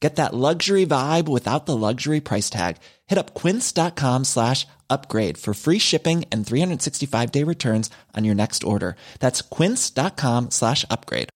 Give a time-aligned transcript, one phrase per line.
[0.00, 2.76] Get that luxury vibe without the luxury price tag.
[3.06, 8.96] Hit up quince.com slash upgrade for free shipping and 365-day returns on your next order.
[9.20, 11.28] That's quince.com slash upgrade.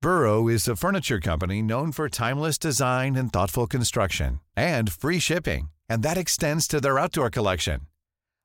[0.00, 5.70] Burrow is a furniture company known for timeless design and thoughtful construction and free shipping,
[5.88, 7.80] and that extends to their outdoor collection.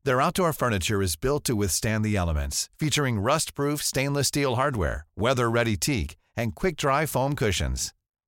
[0.06, 5.76] Their outdoor furniture is built to withstand the elements, featuring rust-proof stainless steel hardware, weather-ready
[5.76, 7.94] teak, and quick-dry foam cushions.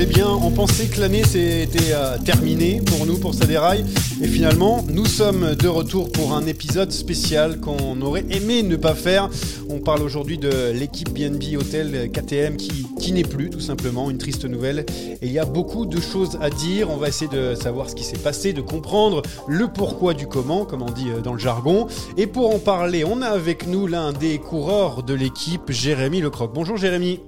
[0.00, 3.84] Eh bien, on pensait que l'année s'était euh, terminée pour nous, pour Saderail.
[4.22, 8.94] Et finalement, nous sommes de retour pour un épisode spécial qu'on aurait aimé ne pas
[8.94, 9.28] faire.
[9.68, 14.08] On parle aujourd'hui de l'équipe BNB Hotel KTM qui, qui n'est plus, tout simplement.
[14.08, 14.86] Une triste nouvelle.
[15.20, 16.90] Et il y a beaucoup de choses à dire.
[16.90, 20.64] On va essayer de savoir ce qui s'est passé, de comprendre le pourquoi du comment,
[20.64, 21.88] comme on dit euh, dans le jargon.
[22.16, 26.52] Et pour en parler, on a avec nous l'un des coureurs de l'équipe, Jérémy Lecroc.
[26.54, 27.18] Bonjour Jérémy.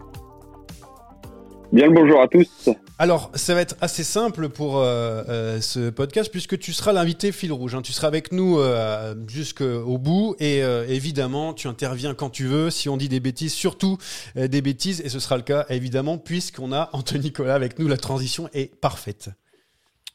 [1.72, 2.68] Bien le bonjour à tous.
[2.98, 7.30] Alors, ça va être assez simple pour euh, euh, ce podcast puisque tu seras l'invité
[7.30, 7.76] fil rouge.
[7.76, 7.82] hein.
[7.82, 12.70] Tu seras avec nous euh, jusqu'au bout et euh, évidemment, tu interviens quand tu veux.
[12.70, 13.98] Si on dit des bêtises, surtout
[14.36, 17.86] euh, des bêtises, et ce sera le cas évidemment puisqu'on a Anthony Nicolas avec nous.
[17.86, 19.30] La transition est parfaite.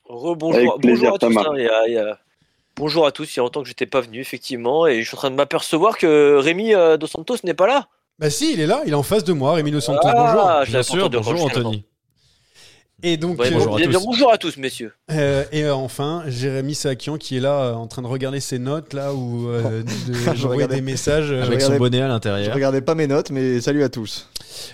[0.04, 1.38] Rebonjour, bonjour à tous.
[1.38, 2.20] Hein, il y a- il y a-
[2.78, 5.16] Bonjour à tous, il y a longtemps que j'étais pas venu, effectivement, et je suis
[5.16, 7.88] en train de m'apercevoir que Rémi euh, Dos Santos n'est pas là.
[8.18, 10.00] Bah si, il est là, il est en face de moi, Rémi Dos Santos.
[10.06, 10.46] Ah, bonjour.
[11.04, 11.72] entendu encore jusqu'à maintenant.
[13.04, 14.04] Et donc, Ouais, euh, bonjour, à tous.
[14.06, 14.94] bonjour à tous, messieurs.
[15.12, 18.58] Euh, et euh, enfin, Jérémy Sakian qui est là euh, en train de regarder ses
[18.58, 21.26] notes là ou euh, de- Je regardais- des messages.
[21.28, 22.54] Je Avec son bonnet à Je l'intérieur.
[22.56, 24.30] regardais pas mes notes, mais salut à tous.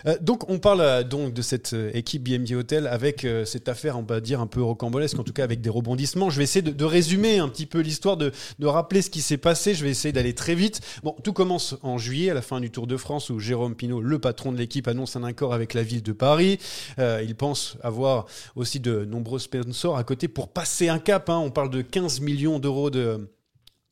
[0.06, 3.68] Euh, donc on parle euh, donc de cette euh, équipe BMD Hotel avec euh, cette
[3.68, 6.30] affaire, on va dire un peu rocambolesque, en tout cas avec des rebondissements.
[6.30, 9.22] Je vais essayer de, de résumer un petit peu l'histoire, de, de rappeler ce qui
[9.22, 9.74] s'est passé.
[9.74, 10.80] Je vais essayer d'aller très vite.
[11.04, 14.02] Bon, tout commence en juillet, à la fin du Tour de France, où Jérôme Pinault,
[14.02, 16.60] le patron de l'équipe, annonce un accord avec la ville de Paris.
[17.00, 18.11] Euh, il pense avoir
[18.56, 21.30] aussi de nombreux sponsors à côté pour passer un cap.
[21.30, 21.38] hein.
[21.38, 23.30] On parle de 15 millions d'euros de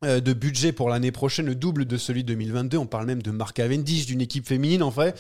[0.06, 2.78] euh, de budget pour l'année prochaine, le double de celui de 2022.
[2.78, 4.82] On parle même de Marc Cavendish, d'une équipe féminine.
[4.82, 5.14] En vrai,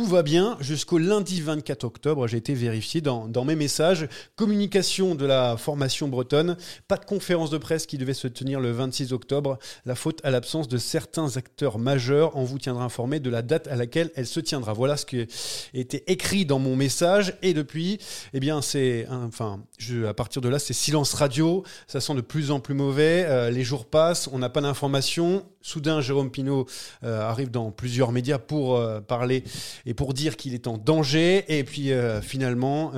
[0.00, 2.26] tout va bien jusqu'au lundi 24 octobre.
[2.26, 4.08] J'ai été vérifié dans, mes messages.
[4.34, 6.56] Communication de la formation bretonne.
[6.88, 9.58] Pas de conférence de presse qui devait se tenir le 26 octobre.
[9.84, 12.34] La faute à l'absence de certains acteurs majeurs.
[12.34, 14.72] On vous tiendra informé de la date à laquelle elle se tiendra.
[14.72, 15.26] Voilà ce qui
[15.74, 17.34] était écrit dans mon message.
[17.42, 17.98] Et depuis,
[18.32, 21.62] eh bien, c'est, enfin, je, à partir de là, c'est silence radio.
[21.88, 23.26] Ça sent de plus en plus mauvais.
[23.28, 25.44] Euh, les jours passent, on n'a pas d'informations.
[25.62, 26.66] Soudain, Jérôme Pinault
[27.04, 29.44] euh, arrive dans plusieurs médias pour euh, parler
[29.84, 31.44] et pour dire qu'il est en danger.
[31.48, 32.92] Et puis euh, finalement,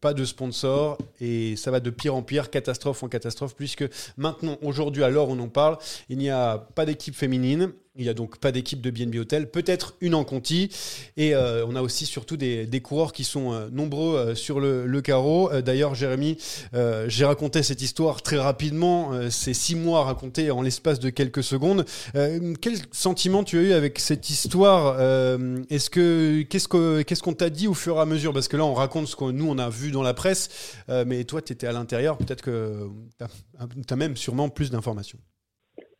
[0.00, 3.84] pas de sponsor et ça va de pire en pire, catastrophe en catastrophe, puisque
[4.16, 5.78] maintenant, aujourd'hui, à l'heure où on en parle,
[6.08, 7.72] il n'y a pas d'équipe féminine.
[7.98, 10.68] Il n'y a donc pas d'équipe de BNB Hotel, peut-être une en Conti.
[11.16, 15.00] Et euh, on a aussi surtout des, coureurs qui sont euh, nombreux euh, sur le,
[15.00, 15.50] carreau.
[15.60, 16.36] D'ailleurs, Jérémy,
[17.06, 19.12] j'ai raconté cette histoire très rapidement.
[19.30, 21.84] C'est six mois racontés en l'espace de quelques secondes.
[22.14, 24.98] Quel sentiment tu as eu avec cette histoire
[25.70, 28.32] Est-ce que qu'est-ce que qu'est-ce qu'on t'a dit au fur et à mesure?
[28.32, 30.48] Parce que là, on raconte ce que nous on a vu dans la presse,
[30.88, 32.16] mais toi, tu étais à l'intérieur.
[32.16, 32.88] Peut-être que
[33.18, 35.18] tu as, même sûrement plus d'informations.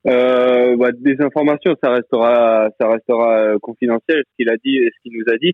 [0.06, 5.02] Euh, bah, des informations, ça restera, ça restera euh, confidentiel, ce qu'il a dit ce
[5.02, 5.52] qu'il nous a dit.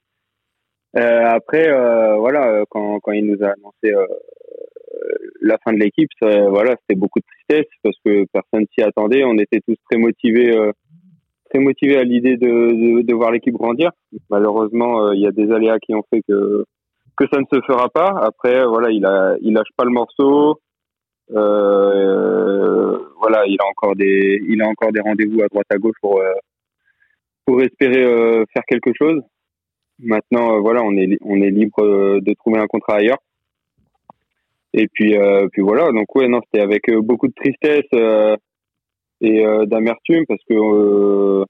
[0.96, 4.06] Euh, après, euh, voilà, euh, quand, quand il nous a annoncé euh,
[5.40, 9.24] la fin de l'équipe, voilà, c'était beaucoup de tristesse parce que personne s'y attendait.
[9.24, 10.52] On était tous très motivés,
[11.50, 13.90] très motivé à l'idée de, de, voir l'équipe grandir.
[14.30, 16.64] Malheureusement, il y a des aléas qui ont fait que
[17.16, 18.14] que ça ne se fera pas.
[18.22, 20.60] Après, voilà, il a, il lâche pas le morceau.
[21.34, 25.96] Euh, voilà, il a encore des, il a encore des rendez-vous à droite à gauche
[26.00, 26.32] pour euh,
[27.44, 29.20] pour espérer euh, faire quelque chose.
[29.98, 33.22] Maintenant, voilà, on est on est libre de trouver un contrat ailleurs.
[34.74, 35.14] Et puis
[35.52, 38.38] puis voilà, donc ouais, non, c'était avec beaucoup de tristesse
[39.20, 41.44] et d'amertume parce que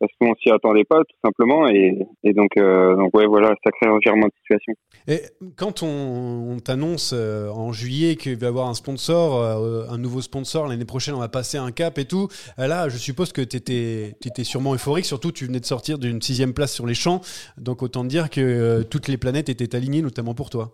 [0.00, 4.26] parce qu'on s'y attendait pas tout simplement et, donc euh, donc ouais voilà sacré revirement
[4.26, 4.72] de situation.
[5.06, 5.20] Et
[5.56, 10.22] quand on, t'annonce euh, en juillet qu'il va y avoir un sponsor, euh, un nouveau
[10.22, 12.28] sponsor l'année prochaine, on va passer un cap et tout.
[12.56, 15.04] Là, je suppose que tu étais, étais, sûrement euphorique.
[15.04, 17.20] Surtout, tu venais de sortir d'une sixième place sur les champs,
[17.58, 20.72] donc autant dire que toutes les planètes étaient alignées, notamment pour toi.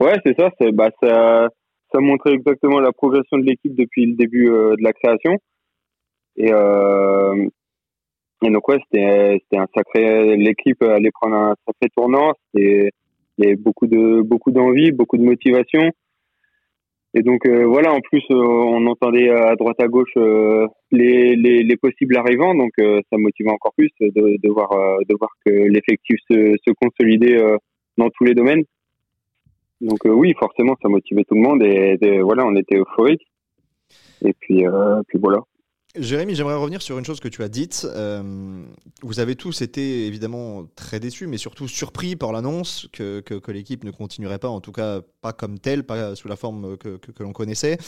[0.00, 0.48] Ouais, c'est ça.
[0.72, 1.48] Bah, ça
[1.92, 5.38] ça montrait exactement la progression de l'équipe depuis le début de la création.
[6.36, 7.48] Et, euh,
[8.42, 10.36] et donc ouais, c'était c'était un sacré.
[10.36, 12.32] L'équipe allait prendre un sacré tournant.
[12.54, 12.90] il
[13.38, 15.90] y avait beaucoup de beaucoup d'envie, beaucoup de motivation.
[17.16, 21.36] Et donc euh, voilà, en plus euh, on entendait à droite à gauche euh, les,
[21.36, 25.50] les, les, possibles arrivants, donc ça motivait encore plus de, de voir de voir que
[25.50, 27.38] l'effectif se, se consolidait
[27.96, 28.64] dans tous les domaines.
[29.80, 33.22] Donc oui, forcément ça motivait tout le monde et, et voilà, on était euphorique.
[34.24, 34.64] Et puis
[35.08, 35.38] puis voilà.
[35.96, 37.86] Jérémy, j'aimerais revenir sur une chose que tu as dite.
[37.88, 38.64] Euh,
[39.02, 43.84] vous avez tous été évidemment très déçus, mais surtout surpris par l'annonce que, que, l'équipe
[43.84, 47.22] ne continuerait pas, en tout cas pas comme telle, pas sous la forme que, que
[47.22, 47.78] l'on connaissait.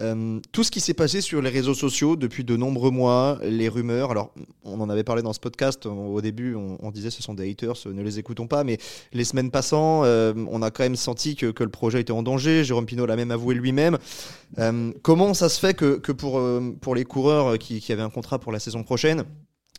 [0.00, 3.68] Euh, tout ce qui s'est passé sur les réseaux sociaux depuis de nombreux mois, les
[3.68, 7.34] rumeurs, alors on en avait parlé dans ce podcast, au début on, disait ce sont
[7.34, 8.78] des haters, ne les écoutons pas, mais
[9.12, 12.64] les semaines passant, euh, on a quand même senti que, le projet était en danger,
[12.64, 13.98] Jérôme Pinault l'a même avoué lui-même.
[15.02, 16.42] comment ça se fait que, pour,
[16.80, 19.24] pour les coureurs qui, qui avait un contrat pour la saison prochaine,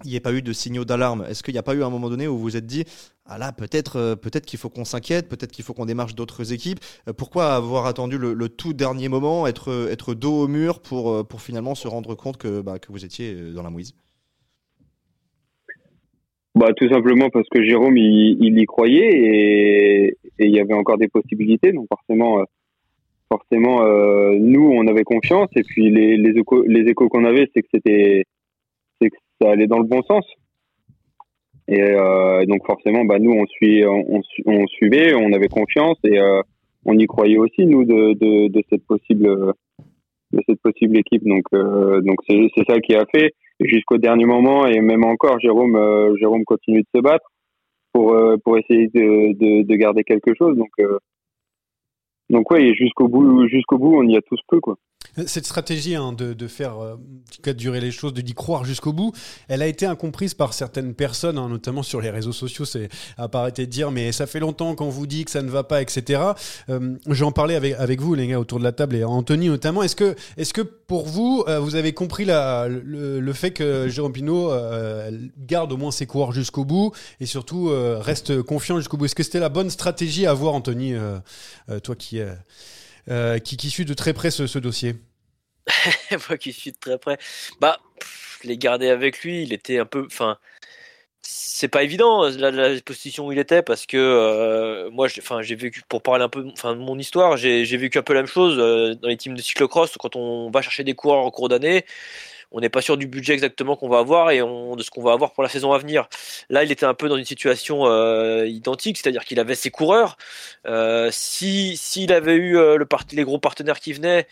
[0.03, 1.25] il n'y ait pas eu de signaux d'alarme.
[1.29, 2.83] Est-ce qu'il n'y a pas eu un moment donné où vous vous êtes dit
[3.25, 6.51] ah là peut-être euh, peut-être qu'il faut qu'on s'inquiète, peut-être qu'il faut qu'on démarche d'autres
[6.51, 6.79] équipes.
[7.07, 11.75] Euh, pourquoi avoir attendu le, tout dernier moment, être dos au mur pour euh, finalement
[11.75, 13.93] se rendre compte que bah, vous étiez dans la mouise?
[16.55, 21.07] Bah tout simplement parce que Jérôme il, y croyait et, il y avait encore des
[21.07, 21.71] possibilités.
[21.71, 22.43] Donc forcément
[23.33, 25.49] forcément, euh, nous, on avait confiance.
[25.55, 28.23] Et puis les, les échos, les échos qu'on avait, c'est que c'était,
[29.01, 29.07] que
[29.41, 30.25] ça allait dans le bon sens.
[31.67, 36.41] Et euh, donc forcément, bah nous, on suit, on, suivait, on avait confiance et euh,
[36.85, 38.13] on y croyait aussi nous de,
[38.49, 39.53] de, cette possible,
[40.47, 41.23] cette possible équipe.
[41.25, 43.31] Donc donc c'est, c'est ça qui a fait
[43.61, 45.77] jusqu'au dernier moment et même encore, Jérôme,
[46.19, 47.25] Jérôme continue de se battre
[47.93, 48.13] pour
[48.43, 50.57] pour essayer de, de, de garder quelque chose.
[50.57, 50.71] Donc
[52.33, 54.77] donc ouais, jusqu'au bout, jusqu'au bout, on y a tous peu quoi.
[55.27, 59.11] Cette stratégie hein, de, de, faire euh, durer les choses, de d'y croire jusqu'au bout,
[59.47, 62.65] elle a été incomprise par certaines personnes, hein, notamment sur les réseaux sociaux.
[62.65, 65.63] C'est apparaître de dire mais ça fait longtemps qu'on vous dit que ça ne va
[65.63, 66.19] pas, etc.
[66.69, 69.83] Euh, J'en parlais avec, avec vous, les gars, autour de la table et Anthony notamment.
[69.83, 74.13] Est-ce que, est que pour vous, euh, vous avez compris la, le, fait que Jérôme
[74.13, 74.51] Pinault
[75.37, 79.05] garde au moins ses coureurs jusqu'au bout et surtout reste confiant jusqu'au bout?
[79.05, 80.93] Est-ce que c'était la bonne stratégie à avoir, Anthony,
[81.83, 82.19] toi qui
[83.09, 84.95] euh, qui, qui, suit de très près ce, dossier
[86.29, 87.17] Moi qui suis de très près.
[87.59, 87.79] Bah,
[88.43, 90.05] les garder avec lui, il était un peu.
[90.05, 90.37] Enfin,
[91.21, 95.81] c'est pas évident la, position où il était parce que euh, moi, enfin, j'ai vécu
[95.87, 98.57] pour parler un peu, enfin, de mon histoire, j'ai vécu un peu la même chose
[98.59, 101.85] euh, dans les teams de cyclocross quand on va chercher des coureurs en cours d'année
[102.53, 105.11] on n'est pas sûr du budget exactement qu'on va avoir et de ce qu'on va
[105.11, 106.07] avoir pour la saison à venir.
[106.49, 110.17] Là, il était un peu dans une situation euh, identique, c'est-à-dire qu'il avait ses coureurs.
[110.67, 114.27] Euh, si s'il avait eu euh, le les gros partenaires qui venaient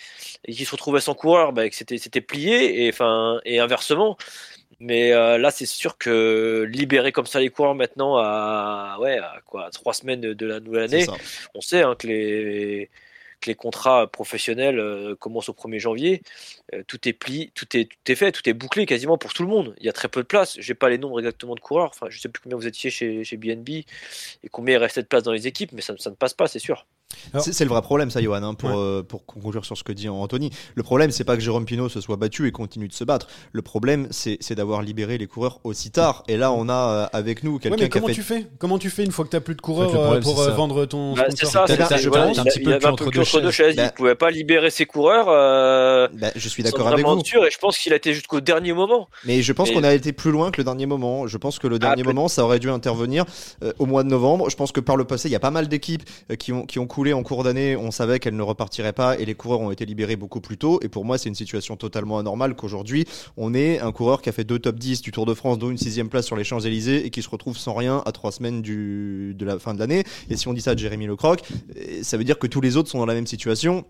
[0.45, 4.17] et qu'il se retrouvait sans coureur, bah, c'était c'était plié et enfin et inversement.
[4.79, 9.69] Mais là, c'est sûr que libérer comme ça les coureurs maintenant à ouais à quoi
[9.71, 11.05] trois semaines de, la nouvelle année,
[11.53, 12.89] on sait hein, que les
[13.45, 16.21] les contrats professionnels euh, commencent au 1er janvier,
[16.73, 19.43] euh, tout est pli, tout est, tout est fait, tout est bouclé quasiment pour tout
[19.43, 19.75] le monde.
[19.79, 20.55] Il y a très peu de place.
[20.59, 21.89] J'ai pas les nombres exactement de coureurs.
[21.89, 25.23] Enfin, je sais plus combien vous étiez chez, BNB et combien il restait de place
[25.23, 26.85] dans les équipes, mais ça ne passe pas, c'est sûr.
[27.39, 30.09] C'est le vrai problème, ça, Johan, hein, pour, euh, pour conclure sur ce que dit
[30.09, 30.51] Anthony.
[30.75, 33.27] Le problème, c'est pas que Jérôme Pinault se soit battu et continue de se battre.
[33.51, 36.23] Le problème, c'est d'avoir libéré les coureurs aussi tard.
[36.27, 38.13] Et là, on a euh, avec nous quelqu'un qui a fait...
[38.13, 38.47] tu fais?
[38.57, 41.13] Comment tu fais une fois que tu n'as plus de coureurs euh, pour vendre ton
[41.13, 42.37] bah, C'est ça, c'est je pense.
[42.37, 43.75] Un petit peu entre deux chaises.
[43.75, 45.25] Il ne bah pouvait pas libérer ses coureurs.
[45.25, 47.19] Bah, je suis d'accord avec vous.
[47.19, 49.07] et je pense qu'il a été jusqu'au dernier moment.
[49.25, 51.27] Mais je pense qu'on a été plus loin que le dernier moment.
[51.27, 53.25] Je pense que le dernier ah, moment, ça aurait dû intervenir
[53.79, 54.49] au mois de novembre.
[54.49, 56.03] Je pense que par le passé, il y a pas mal d'équipes
[56.37, 59.25] qui ont, qui ont couru en cours d'année, on savait qu'elles ne repartiraient pas et
[59.25, 60.79] les coureurs ont été libérés beaucoup plus tôt.
[60.83, 63.05] Et pour moi, c'est une situation totalement anormale qu'aujourd'hui,
[63.37, 65.71] on ait un coureur qui a fait deux top 10 du Tour de France, dont
[65.71, 68.61] une sixième place sur les Champs-Élysées et qui se retrouve sans rien à trois semaines
[68.61, 70.03] de la fin de l'année.
[70.29, 71.41] Et si on dit ça de Jérémy Lecroc,
[71.75, 73.83] euh, ça veut dire que tous les autres sont dans la même situation.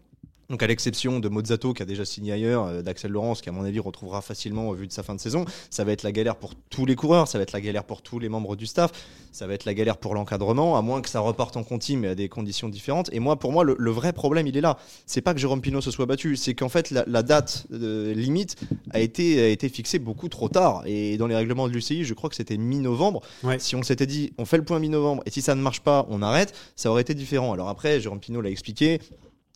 [0.51, 3.53] Donc à l'exception de Mozzato qui a déjà signé ailleurs, euh, d'Axel Laurence qui à
[3.53, 6.12] mon avis retrouvera facilement au vu de sa fin de saison, ça va être la
[6.12, 8.65] galère pour tous les coureurs, ça va être la galère pour tous les membres du
[8.65, 8.91] staff,
[9.31, 12.10] ça va être la galère pour l'encadrement, à moins que ça reparte en conti mais
[12.10, 13.10] à des conditions différentes.
[13.13, 15.62] Et moi pour moi le, le vrai problème il est là, c'est pas que Jérôme
[15.62, 18.58] Pinot se soit battu, c'est qu'en fait la, la date euh, limite
[18.89, 20.84] a été, a été fixée beaucoup trop tard.
[20.86, 23.22] Et dans les règlements de l'UCI je crois que c'était mi-novembre.
[23.43, 23.58] Ouais.
[23.58, 26.05] Si on s'était dit on fait le point mi-novembre et si ça ne marche pas
[26.10, 27.53] on arrête, ça aurait été différent.
[27.53, 29.00] Alors après Jérôme Pinot l'a expliqué,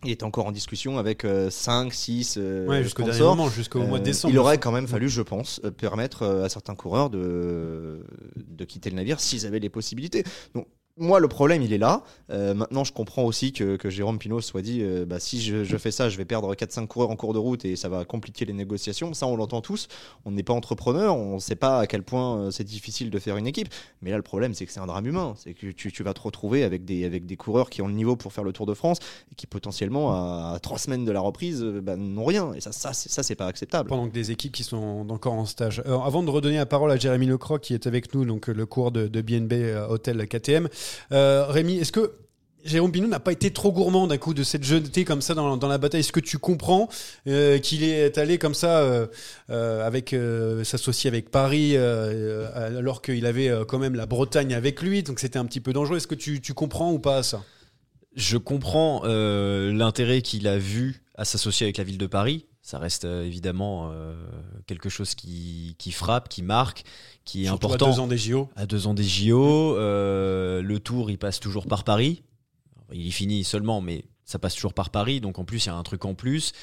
[0.05, 3.35] il est encore en discussion avec 5, 6 Ouais, jusqu'au dernier sponsors.
[3.35, 4.33] moment, jusqu'au mois de Euh, décembre.
[4.33, 8.65] Il aurait quand même fallu, je pense, euh, permettre euh, à certains coureurs de, de
[8.65, 10.23] quitter le navire s'ils avaient les possibilités.
[10.53, 12.03] Donc, moi, le problème, il est là.
[12.29, 15.77] Euh, maintenant, je comprends aussi que, que Jérôme Pinot soit dit euh, bah, si je,
[15.77, 18.45] fais ça, je vais perdre 4-5 coureurs en cours de route et ça va compliquer
[18.45, 19.13] les négociations.
[19.13, 19.89] Ça, on l'entend tous.
[20.23, 23.19] On n'est pas entrepreneur, on ne sait pas à quel point euh, c'est difficile de
[23.19, 23.67] faire une équipe.
[24.01, 25.33] Mais là, le problème, c'est que c'est un drame humain.
[25.37, 27.93] C'est que tu, tu vas te retrouver avec des, avec des coureurs qui ont le
[27.93, 28.99] niveau pour faire le Tour de France
[29.31, 32.53] et qui potentiellement, à, trois semaines de la reprise, bah, n'ont rien.
[32.53, 33.89] Et ça, ça, c'est, ça, c'est pas acceptable.
[33.89, 35.83] pendant que des équipes qui sont encore en stage.
[35.85, 38.93] Avant de redonner la parole à Jérémy Lecroc qui est avec nous, donc le cours
[38.93, 39.53] de, de BNB
[39.89, 40.69] Hôtel KTM,
[41.11, 42.13] Rémi, est-ce que
[42.65, 45.67] Jérôme Pinot n'a pas été trop gourmand d'un coup de cette jeunité comme ça dans,
[45.67, 45.99] la bataille?
[45.99, 46.89] Est-ce que tu comprends
[47.27, 49.05] euh, qu'il est allé comme ça euh,
[49.51, 54.07] euh, avec euh, s'associer avec Paris euh, euh, alors qu'il avait euh, quand même la
[54.07, 55.97] Bretagne avec lui, donc c'était un petit peu dangereux.
[55.97, 57.43] Est-ce que tu, comprends ou pas ça?
[58.15, 62.47] Je comprends euh, l'intérêt qu'il a vu à s'associer avec la ville de Paris.
[62.63, 64.15] Ça reste euh, évidemment euh,
[64.65, 66.83] quelque chose qui frappe, qui marque,
[67.25, 67.85] qui est Surtout important.
[67.87, 68.49] À deux ans des JO.
[68.55, 72.23] À deux ans des JO, euh, le tour il passe toujours par Paris.
[72.93, 75.19] Il y finit seulement, mais ça passe toujours par Paris.
[75.21, 76.53] Donc en plus, il y a un truc en plus.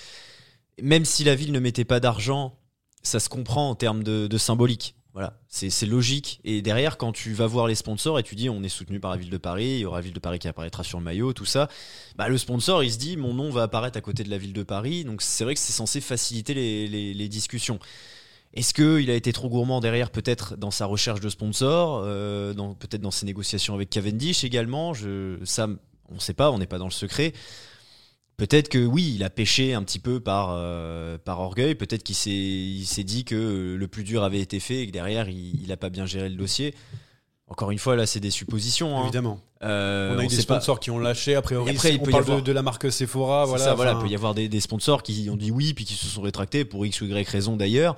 [0.80, 2.54] Même si la ville ne mettait pas d'argent,
[3.02, 4.94] ça se comprend en termes de, de symbolique.
[5.14, 6.40] Voilà, c'est logique.
[6.42, 9.10] Et derrière, quand tu vas voir les sponsors et tu dis on est soutenu par
[9.10, 11.04] la ville de Paris, il y aura la ville de Paris qui apparaîtra sur le
[11.04, 11.68] maillot, tout ça,
[12.16, 14.54] bah, le sponsor il se dit mon nom va apparaître à côté de la ville
[14.54, 15.04] de Paris.
[15.04, 17.78] Donc c'est vrai que c'est censé faciliter les, les- les discussions.
[18.54, 23.00] Est-ce qu'il a été trop gourmand derrière, peut-être dans sa recherche de sponsors, euh, peut-être
[23.00, 24.92] dans ses négociations avec Cavendish également?
[24.92, 25.68] Je, Ça,
[26.10, 27.32] on ne sait pas, on n'est pas dans le secret.
[28.36, 31.74] Peut-être que oui, il a pêché un petit peu par, euh, par orgueil.
[31.74, 35.64] Peut-être qu'il s'est, dit que le plus dur avait été fait et que derrière, il
[35.68, 36.74] n'a pas bien géré le dossier.
[37.46, 38.98] Encore une fois, là, c'est des suppositions.
[38.98, 39.02] hein.
[39.04, 39.38] Évidemment.
[39.62, 41.70] Euh, on a eu des pas- sponsors qui ont lâché, a priori.
[41.70, 43.44] Après, il on peut y parle avoir- de, de la marque Sephora.
[43.44, 45.84] Voilà, ça, voilà, il peut y avoir des, des sponsors qui ont dit oui, puis
[45.84, 47.96] qui se sont rétractés pour X ou Y raison d'ailleurs.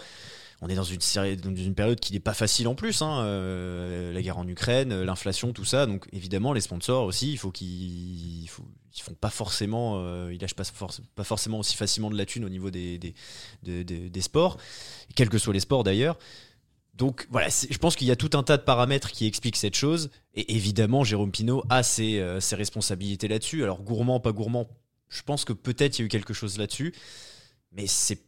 [0.61, 4.39] On est dans une, période qui n'est pas facile en plus, hein, euh, la guerre
[4.39, 5.87] en Ukraine, euh, l'inflation, tout ça.
[5.87, 11.25] Donc évidemment, les sponsors aussi, ils font pas forcément, euh, ils lâchent pas, forc- pas
[11.25, 13.15] forcément aussi facilement de la thune au niveau des, des,
[13.63, 14.59] de- de- des sports,
[15.15, 16.19] quels que soient les sports d'ailleurs.
[16.95, 19.75] Donc voilà, je pense qu'il y a tout un tas de paramètres qui expliquent cette
[19.75, 20.11] chose.
[20.35, 23.65] Et évidemment, Jérôme Pinault a ses, ses responsabilités là-dessus.
[23.65, 24.69] Alors gourmand, pas gourmand,
[25.09, 26.95] je pense que peut-être il y a eu quelque chose là-dessus.
[27.73, 28.21] Mais c'est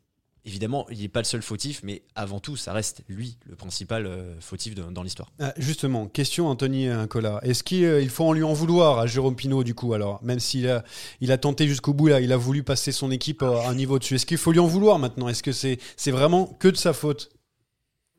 [0.46, 4.06] évidemment, il n'est pas le seul fautif, mais avant tout, ça reste lui le principal
[4.06, 5.30] euh, fautif de- dans l'histoire.
[5.40, 7.40] Ah, justement, question Anthony Incola.
[7.42, 10.40] Est-ce qu'il euh, faut en lui en vouloir à Jérôme Pinault du coup alors Même
[10.40, 10.84] s'il a,
[11.20, 13.74] il a tenté jusqu'au bout là, il a voulu passer son équipe euh, à un
[13.74, 14.14] niveau dessus.
[14.14, 15.28] Est-ce qu'il faut lui en vouloir maintenant?
[15.28, 17.28] Est-ce que c'est c'est vraiment que de sa faute?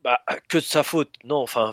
[0.04, 1.10] Bah, que de sa faute.
[1.24, 1.72] Non, enfin.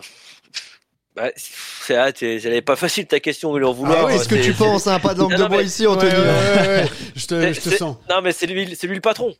[1.14, 3.98] Bah, c'est, ah, t'es- elle est pas facile ta question, il en vouloir.
[4.00, 5.62] Ah oui, est-ce que c'est- tu penses à un pas de langue Non, de bois
[5.62, 6.90] ici, Anthony Ouais, ouais, ouais, ouais.
[7.16, 7.96] Je te, je sens.
[8.10, 9.34] Non, mais c'est lui, c'est lui le patron.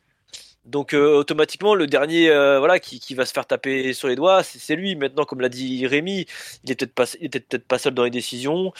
[0.67, 4.15] Donc euh, automatiquement, le dernier, euh, voilà, qui, qui va se faire taper sur les
[4.15, 4.95] doigts, c'est, lui.
[4.95, 6.25] Maintenant, comme l'a dit Rémi,
[6.63, 6.93] il est peut-être
[7.67, 8.73] pas, seul dans les décisions.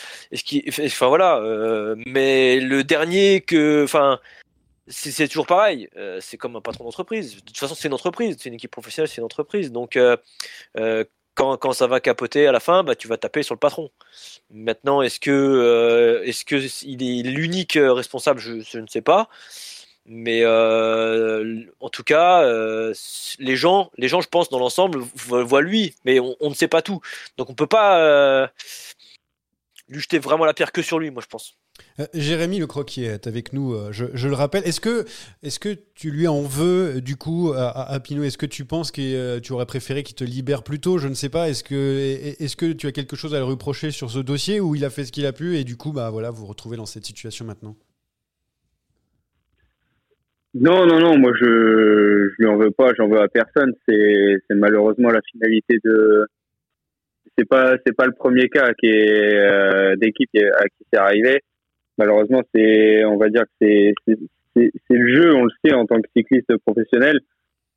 [1.00, 1.38] Voilà.
[1.40, 4.20] euh, mais le dernier que, enfin,
[4.88, 5.90] c'est, toujours pareil.
[6.20, 7.36] c'est comme un patron d'entreprise.
[7.38, 9.72] De toute façon, c'est une entreprise, c'est une équipe professionnelle, c'est une entreprise.
[9.72, 9.98] Donc
[11.36, 13.92] quand, quand ça va capoter à la fin, bah, tu vas taper sur le patron.
[14.52, 18.40] Maintenant, est-ce que, est-ce est l'unique responsable?
[18.42, 19.30] Je ne sais pas.
[20.08, 22.94] Mais euh, en tout cas, euh,
[23.40, 26.70] les gens, les gens, je pense, dans l'ensemble, vo- voient lui, mais on, ne sait
[26.70, 27.02] pas tout.
[27.38, 28.48] Donc on peut pas euh,
[29.90, 31.58] lui jeter vraiment la pierre que sur lui, moi je pense.
[32.14, 34.64] Jérémy Le Croquier est avec nous, je, le rappelle.
[34.66, 35.06] Est-ce que,
[35.44, 38.24] est que tu lui en veux du coup à, à- Pinot?
[38.24, 40.98] Est-ce que tu penses que tu aurais préféré qu'il te libère plus tôt?
[40.98, 41.50] Je ne sais pas.
[41.50, 44.74] Est-ce que, est- que tu as quelque chose à le reprocher sur ce dossier ou
[44.74, 46.78] il a fait ce qu'il a pu et du coup, bah voilà, vous vous retrouvez
[46.78, 47.76] dans cette situation maintenant?
[50.60, 53.74] Non, non, non, moi je, je lui en veux pas, j'en veux à personne.
[53.88, 56.26] C'est, malheureusement la finalité de.
[57.38, 61.42] C'est pas, c'est pas le premier cas qui est euh, d'équipe à qui c'est arrivé.
[62.00, 63.94] malheureusement, c'est, on va dire que c'est,
[64.56, 67.20] c'est, le jeu, on le sait en tant que cycliste professionnel.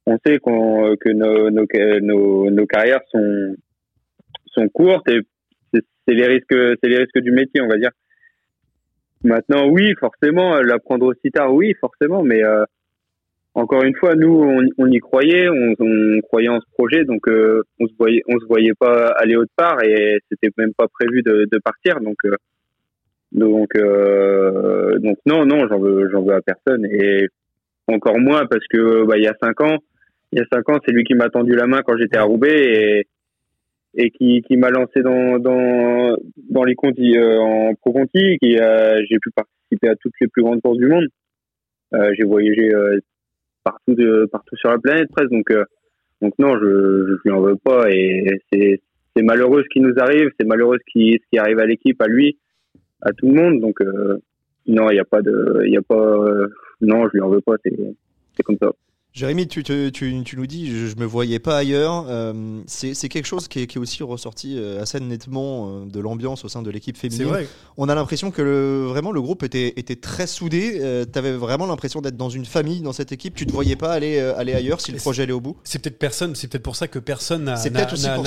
[0.07, 1.67] On sait qu'on, que nos, nos,
[2.01, 3.55] nos, nos carrières sont,
[4.47, 5.21] sont courtes et
[5.73, 7.91] c'est les risques, c'est les risques du métier, on va dire.
[9.23, 12.65] Maintenant, oui, forcément, l'apprendre aussi tard, oui, forcément, mais euh,
[13.55, 17.27] encore une fois, nous, on, on y croyait, on, on, croyait en ce projet, donc
[17.29, 20.87] euh, on se voyait, on se voyait pas aller autre part et c'était même pas
[20.89, 22.37] prévu de, de partir, donc euh,
[23.33, 27.27] donc euh, donc non, non, j'en veux, j'en veux à personne et
[27.89, 29.79] encore moins parce que bah, il y a cinq ans,
[30.33, 32.23] il y a cinq ans, c'est lui qui m'a tendu la main quand j'étais à
[32.23, 33.07] Roubaix et
[33.95, 36.17] et qui, qui m'a lancé dans, dans,
[36.49, 40.43] dans les contis euh, en pro conti, qui j'ai pu participer à toutes les plus
[40.43, 41.07] grandes courses du monde.
[41.95, 43.01] Euh, j'ai voyagé euh,
[43.65, 45.65] partout de, partout sur la planète presque, donc euh,
[46.23, 47.91] donc non, je je lui en veux pas.
[47.91, 48.81] Et c'est
[49.17, 52.01] c'est malheureux ce qui nous arrive, c'est malheureux ce qui ce qui arrive à l'équipe,
[52.01, 52.39] à lui,
[53.03, 53.81] à tout le monde, donc
[54.67, 56.27] non, il y a pas de, y a pas,
[56.81, 57.77] non, je lui en veux pas, c'est
[58.37, 58.71] c'est comme ça.
[59.13, 62.07] Jérémy, tu, tu, tu, tu, nous dis, je, ne me voyais pas ailleurs.
[62.09, 65.99] Euh, c'est quelque chose qui est, qui est, aussi ressorti euh, assez nettement euh, de
[65.99, 67.27] l'ambiance au sein de l'équipe féminine.
[67.27, 67.49] Vrai.
[67.77, 70.79] On a l'impression que le, vraiment le groupe était, était très soudé.
[70.81, 73.35] Euh, tu avais vraiment l'impression d'être dans une famille dans cette équipe.
[73.35, 75.57] Tu ne te voyais pas aller, aller ailleurs si le projet allait au bout?
[75.65, 76.37] C'est peut-être personne.
[76.37, 77.57] C'est peut-être pour ça que personne n'a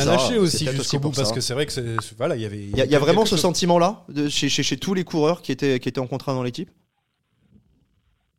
[0.06, 1.74] lâché aussi jusqu'au bout parce que c'est vrai que
[2.18, 2.60] voilà, il y avait.
[2.60, 5.54] Il y, a, y a vraiment ce sentiment-là chez, chez, chez tous les coureurs qui
[5.54, 6.70] étaient, qui étaient en contrat dans l'équipe?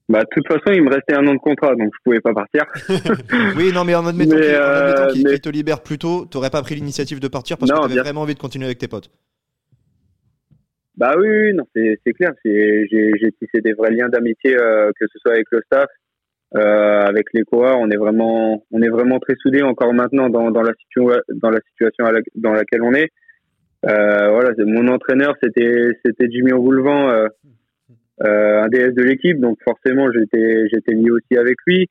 [0.08, 2.34] Bah, de toute façon, il me restait un an de contrat, donc je pouvais pas
[2.34, 2.64] partir.
[3.56, 5.38] oui, non, mais en admettant qu'il euh, qu mais...
[5.38, 8.20] te libère plus tôt, t'aurais pas pris l'initiative de partir parce non, que t'avais vraiment
[8.20, 9.10] envie de continuer avec tes potes.
[10.96, 12.32] Bah oui, oui non, c'est clair.
[12.44, 15.88] J'ai tissé des vrais liens d'amitié, euh, que ce soit avec le staff,
[16.54, 17.78] euh, avec les coureurs.
[17.80, 21.50] On est vraiment, on est vraiment très soudés encore maintenant dans, dans la situation, dans
[21.50, 23.08] la situation la, dans laquelle on est.
[23.88, 27.26] Euh, voilà, mon entraîneur, c'était, c'était Jimmy Ogoulevent.
[28.22, 31.88] Euh, un DS de l'équipe, donc forcément j'étais j'étais lié aussi avec lui.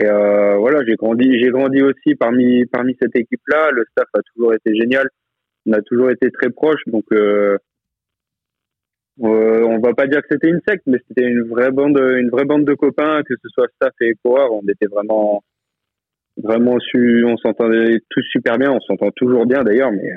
[0.00, 3.70] Et euh, voilà, j'ai grandi j'ai grandi aussi parmi parmi cette équipe-là.
[3.70, 5.08] Le staff a toujours été génial,
[5.66, 7.58] on a toujours été très proches, donc euh,
[9.22, 12.30] euh, on va pas dire que c'était une secte, mais c'était une vraie bande une
[12.30, 15.42] vraie bande de copains, que ce soit staff et coureurs, on était vraiment
[16.38, 20.12] vraiment su, on s'entendait tous super bien, on s'entend toujours bien d'ailleurs, mais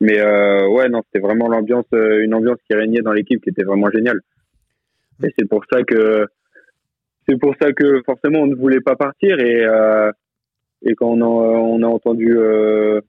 [0.00, 3.50] mais euh, ouais, non, c'était vraiment l'ambiance, euh, une ambiance qui régnait dans l'équipe qui
[3.50, 4.20] était vraiment géniale.
[5.24, 6.26] Et c'est pour ça que
[7.28, 10.10] c'est pour ça que forcément on ne voulait pas partir et euh,
[10.82, 13.00] et quand on a, on a entendu euh,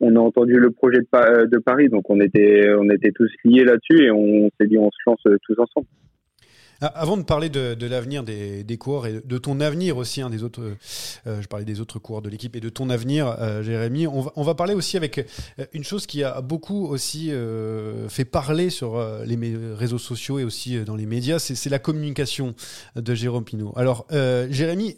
[0.00, 3.64] on a entendu le projet de, de, Paris, donc on était on était tous liés
[3.64, 5.86] là-dessus et on s'est dit on se lance tous ensemble.
[6.82, 10.22] Ah, avant de parler de, de l'avenir des, des, coureurs et de ton avenir aussi,
[10.22, 10.62] hein, des autres,
[11.26, 14.22] euh, je parlais des autres coureurs de l'équipe et de ton avenir, euh, Jérémy, on
[14.22, 18.24] va, on va, parler aussi avec euh, une chose qui a beaucoup aussi euh, fait
[18.24, 19.36] parler sur euh, les
[19.74, 22.54] réseaux sociaux et aussi dans les médias, c'est la communication
[22.96, 23.74] de Jérôme Pinault.
[23.76, 24.96] Alors, Jérémy,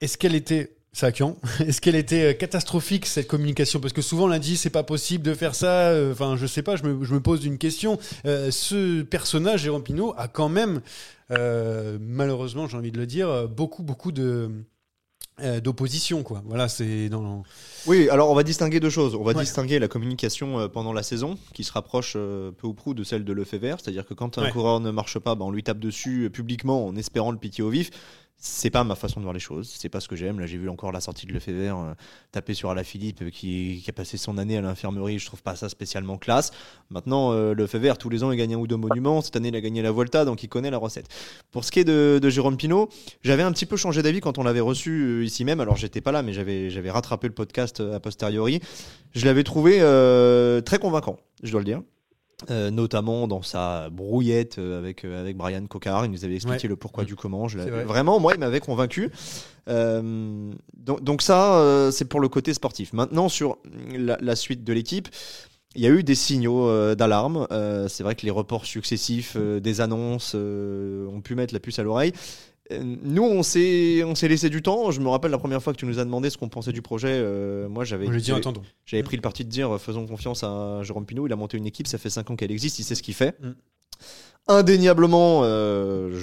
[0.00, 3.80] est-ce qu'elle était Sakian, est-ce qu'elle était catastrophique cette communication?
[3.80, 5.92] Parce que souvent on l'a dit, c'est pas possible de faire ça.
[6.10, 7.98] Enfin, je sais pas, je me, je me pose une question.
[8.24, 10.80] Euh, ce personnage, Jérôme Pinault, a quand même,
[11.32, 14.50] euh, malheureusement, j'ai envie de le dire, beaucoup, beaucoup de
[15.42, 17.42] euh, d'opposition quoi voilà c'est dans
[17.86, 19.42] oui alors on va distinguer deux choses on va ouais.
[19.42, 23.04] distinguer la communication euh, pendant la saison qui se rapproche euh, peu ou prou de
[23.04, 24.50] celle de Lefebvre c'est à dire que quand un ouais.
[24.50, 27.68] coureur ne marche pas bah, on lui tape dessus publiquement en espérant le pitié au
[27.68, 27.90] vif
[28.38, 30.38] c'est pas ma façon de voir les choses, c'est pas ce que j'aime.
[30.38, 31.94] Là, j'ai vu encore la sortie de Lefebvre euh,
[32.32, 35.18] taper sur Alaphilippe euh, qui, a passé son année à l'infirmerie.
[35.18, 36.52] Je trouve pas ça spécialement classe.
[36.90, 39.22] Maintenant, euh, Lefebvre, tous les ans, il gagne un ou deux monuments.
[39.22, 41.08] Cette année, il a gagné la Volta, donc il connaît la recette.
[41.50, 42.88] Pour ce qui est de, Jérôme Pinault,
[43.22, 45.60] j'avais un petit peu changé d'avis quand on l'avait reçu euh, ici même.
[45.60, 48.60] Alors, j'étais pas là, mais j'avais, rattrapé le podcast a posteriori.
[49.14, 51.80] Je l'avais trouvé euh, très convaincant, je dois le dire.
[52.50, 56.04] Euh, notamment dans sa brouillette euh, avec, euh, avec Brian Cocard.
[56.04, 56.68] Il nous avait expliqué ouais.
[56.68, 57.06] le pourquoi mmh.
[57.06, 57.48] du comment.
[57.48, 59.10] Je Vraiment, moi, il m'avait convaincu.
[59.68, 62.92] Euh, donc, donc, ça, c'est pour le côté sportif.
[62.92, 63.56] Maintenant, sur
[63.90, 65.08] la, la suite de l'équipe,
[65.76, 67.46] il y a eu des signaux d'alarme.
[67.88, 72.12] C'est vrai que les reports successifs des annonces ont pu mettre la puce à l'oreille.
[72.70, 74.90] Nous, on s'est, on s'est laissé du temps.
[74.90, 76.82] Je me rappelle la première fois que tu nous as demandé ce qu'on pensait du
[76.82, 77.10] projet.
[77.12, 78.42] Euh, moi, j'avais, dit, j'avais,
[78.84, 81.26] j'avais pris le parti de dire faisons confiance à Jérôme Pinault.
[81.26, 83.14] Il a monté une équipe, ça fait 5 ans qu'elle existe, il sait ce qu'il
[83.14, 83.38] fait.
[83.40, 83.50] Mm.
[84.48, 86.20] Indéniablement, euh,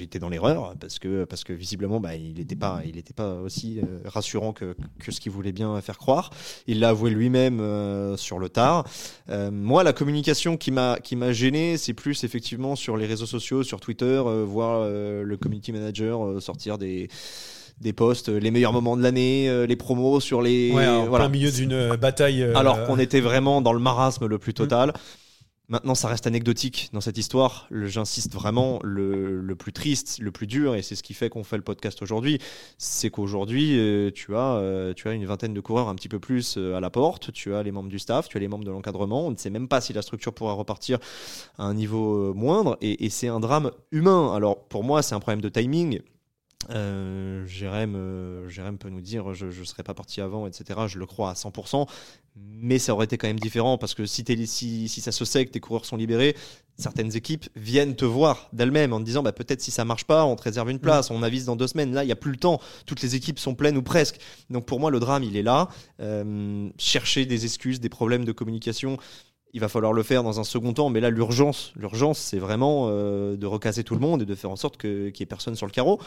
[0.00, 3.34] été dans l'erreur parce que, parce que visiblement, bah, il n'était pas, il était pas
[3.34, 6.30] aussi euh, rassurant que, que ce qu'il voulait bien faire croire.
[6.66, 8.86] Il l'a avoué lui-même euh, sur le tard.
[9.28, 13.62] Moi, la communication qui m'a, qui m'a gêné, c'est plus effectivement sur les réseaux sociaux,
[13.62, 17.08] sur Twitter, voir le community manager sortir des
[17.80, 20.72] des posts, les meilleurs moments de l'année, les promos sur les.
[20.72, 21.24] Ouais, en voilà.
[21.24, 22.42] plein milieu d'une bataille.
[22.42, 22.54] Euh...
[22.54, 24.92] Alors qu'on était vraiment dans le marasme le plus total.
[25.72, 27.66] Maintenant, ça reste anecdotique dans cette histoire.
[27.70, 31.56] J'insiste vraiment, le, plus triste, le plus dur, et c'est ce qui fait qu'on fait
[31.56, 32.40] le podcast aujourd'hui,
[32.76, 36.18] c'est qu'aujourd'hui, euh, tu, as, euh, tu as une vingtaine de coureurs un petit peu
[36.18, 38.64] plus euh, à la porte, tu as les membres du staff, tu as les membres
[38.64, 40.98] de l'encadrement, on ne sait même pas si la structure pourra repartir
[41.56, 44.34] à un niveau moindre, et c'est un drame humain.
[44.34, 46.02] Alors pour moi, c'est un problème de timing.
[46.70, 50.80] Euh, Jérém, euh, Jérém peut nous dire je ne serais pas parti avant, etc.
[50.86, 51.86] Je le crois à 100%,
[52.36, 55.24] mais ça aurait été quand même différent parce que si, t'es- si, si ça se
[55.24, 56.36] sait que tes coureurs sont libérés,
[56.76, 60.24] certaines équipes viennent te voir d'elles-mêmes en te disant bah, peut-être si ça marche pas,
[60.24, 61.92] on te réserve une place, on avise dans deux semaines.
[61.92, 62.60] Là, il n'y a plus le temps.
[62.86, 64.18] Toutes les équipes sont pleines ou presque.
[64.48, 65.68] Donc pour moi, le drame, il est là.
[66.00, 68.98] Euh, chercher des excuses, des problèmes de communication.
[69.54, 72.86] Il va falloir le faire dans un second temps, mais là l'urgence, l'urgence, c'est vraiment
[72.88, 75.56] euh, de recaser tout le monde et de faire en sorte qu'il n'y ait personne
[75.56, 76.00] sur le carreau.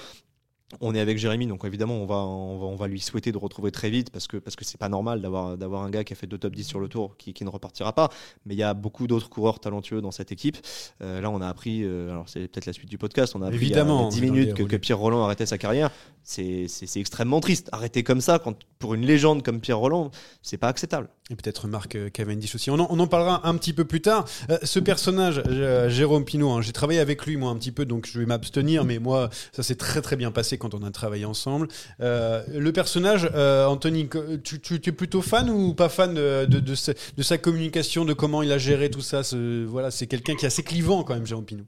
[0.82, 3.38] On est avec Jérémy, donc évidemment on va, on va, on va lui souhaiter de
[3.38, 6.14] retrouver très vite parce que parce que c'est pas normal d'avoir d'avoir un gars qui
[6.14, 8.10] a fait deux top 10 sur le tour qui, qui ne repartira pas.
[8.48, 10.58] Mais il y a beaucoup d'autres coureurs talentueux dans cette équipe.
[11.04, 13.46] Euh, là on a appris, euh, alors c'est peut-être la suite du podcast, on a
[13.46, 15.60] appris Évidemment, il y a 10 dans les minutes que, que Pierre Roland arrêtait sa
[15.60, 15.92] carrière.
[16.24, 17.70] C'est c'est- c'est extrêmement triste.
[17.72, 20.10] Arrêter comme ça, quand, pour une légende comme Pierre Roland,
[20.42, 21.10] c'est pas acceptable.
[21.30, 22.72] Et peut-être Marc euh, Cavendish aussi.
[22.72, 24.26] On en, on en parlera un petit peu plus tard.
[24.50, 25.44] Euh, ce personnage,
[25.90, 28.84] Jérôme Pinault, hein, j'ai travaillé avec lui moi un petit peu, donc je vais m'abstenir,
[28.84, 31.68] mais moi, ça s'est très très bien passé quand on a travaillé ensemble.
[32.02, 34.10] Euh, le personnage, euh, Anthony,
[34.44, 38.90] tu, es plutôt fan ou pas fan de, sa, communication, de comment il a géré
[38.90, 39.22] tout ça
[39.68, 41.66] Voilà, c'est quelqu'un qui est assez clivant quand même, Jérôme Pinault.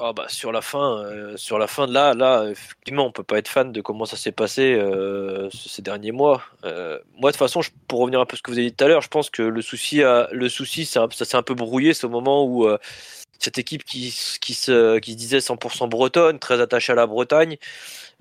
[0.00, 3.38] Ah bah sur la fin, euh, sur la fin là, là effectivement, on peut pas
[3.38, 6.42] être fan de comment ça s'est passé euh, ces derniers mois.
[6.64, 8.84] Moi, de toute façon, pour revenir un peu à ce que vous avez dit tout
[8.84, 10.02] à l'heure, je pense que le souci,
[10.32, 12.68] le souci, ça s'est un peu brouillé, c'est au moment où
[13.38, 17.56] cette équipe qui, qui se, qui se disait 100% bretonne, très attachée à la Bretagne,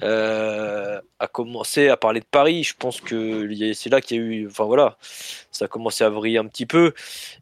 [0.01, 2.63] euh, a commencé à parler de Paris.
[2.63, 4.97] Je pense que c'est là qu'il y a eu, enfin voilà,
[5.51, 6.93] ça a commencé à vriller un petit peu.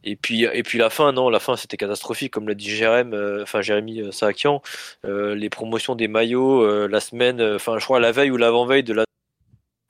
[0.04, 3.14] Et puis, et puis la fin, non, la fin c'était catastrophique, comme l'a dit Jérém,
[3.14, 4.62] euh, enfin Jérémy euh, Saakian.
[5.06, 8.84] Euh, les promotions des maillots euh, la semaine, enfin je crois la veille ou l'avant-veille
[8.84, 9.06] de la.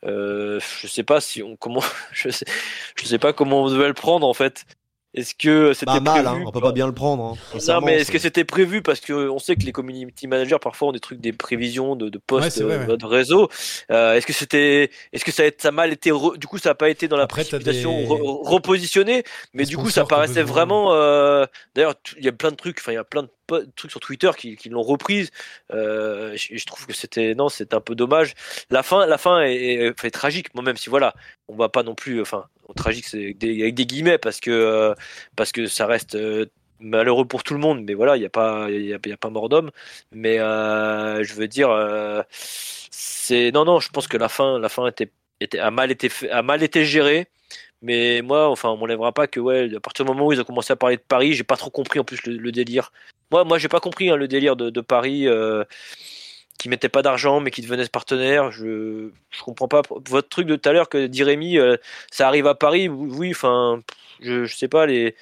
[0.03, 2.45] Je sais pas si on comment, je sais,
[2.95, 4.65] je sais pas comment on devait le prendre en fait.
[5.13, 7.23] Est-ce que c'était Pas mal, prévu hein, on peut pas bien le prendre.
[7.53, 7.57] hein.
[7.67, 8.81] non, mais est-ce c'est- que c'était prévu?
[8.81, 12.07] Parce que on sait que les community managers parfois ont des trucs, des prévisions de,
[12.07, 12.97] de postes c'est vrai, euh, ouais.
[12.97, 13.49] de réseau.
[13.91, 16.57] Euh, est-ce que c'était, est-ce que ça a, ça a mal été, re- du coup,
[16.59, 20.05] ça n'a pas été dans la Après, précipitation des- re- repositionné, mais du coup, ça
[20.05, 20.93] paraissait vraiment.
[20.93, 21.45] euh,
[21.75, 22.77] D'ailleurs, il y a plein de trucs.
[22.79, 23.29] Enfin, il y a plein de
[23.75, 25.29] trucs sur Twitter qui, qui l'ont reprise.
[25.73, 28.33] Euh, je, je trouve que c'était non, c'était un peu dommage.
[28.69, 30.53] La fin, la fin est, est- tragique.
[30.55, 31.13] Moi, même si voilà,
[31.49, 32.21] on va pas non plus.
[32.21, 32.45] Enfin,
[32.75, 34.93] tragique, avec des, guillemets parce que euh,
[35.35, 36.15] parce que ça reste.
[36.15, 36.45] euh,
[36.83, 39.49] malheureux pour tout le monde, mais voilà, il n'y a pas, y a, pas mort
[39.49, 39.69] d'homme.
[40.11, 41.69] Mais euh, je veux dire,
[42.31, 45.11] c'est non, non, je pense que la fin, la fin était,
[45.59, 47.27] a mal été, a mal été gérée.
[47.83, 50.43] Mais moi, enfin, on m'enlèvera pas que ouais, à partir du moment où ils ont
[50.43, 52.91] commencé à parler de Paris, j'ai pas trop compris en plus le, délire.
[53.31, 55.27] Moi, moi, j'ai pas compris hein, le délire de, Paris.
[56.61, 60.55] Qui mettait pas d'argent mais qui devenait partenaire je je comprends pas votre truc de
[60.55, 61.75] tout à l'heure que dit Rémi euh,
[62.11, 63.81] ça arrive à Paris oui enfin
[64.21, 65.15] je, je sais pas les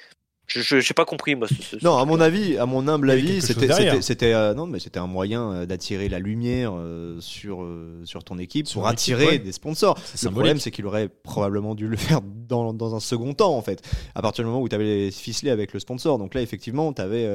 [0.50, 3.10] je je- j'ai pas compris moi ce- ce- Non, à mon avis, à mon humble
[3.10, 3.92] avis, c'était derrière.
[3.94, 8.00] c'était c'était, euh, non, mais c'était un moyen euh, d'attirer la lumière euh, sur euh,
[8.04, 9.38] sur ton équipe Sur pour attirer ouais.
[9.38, 9.94] des sponsors.
[9.96, 10.32] Le symbolique.
[10.34, 13.82] problème, c'est qu'il aurait probablement dû le faire dans, dans un second temps, en fait.
[14.14, 16.18] À partir du moment où tu avais ficelé avec le sponsor.
[16.18, 17.28] Donc là, effectivement, tu avais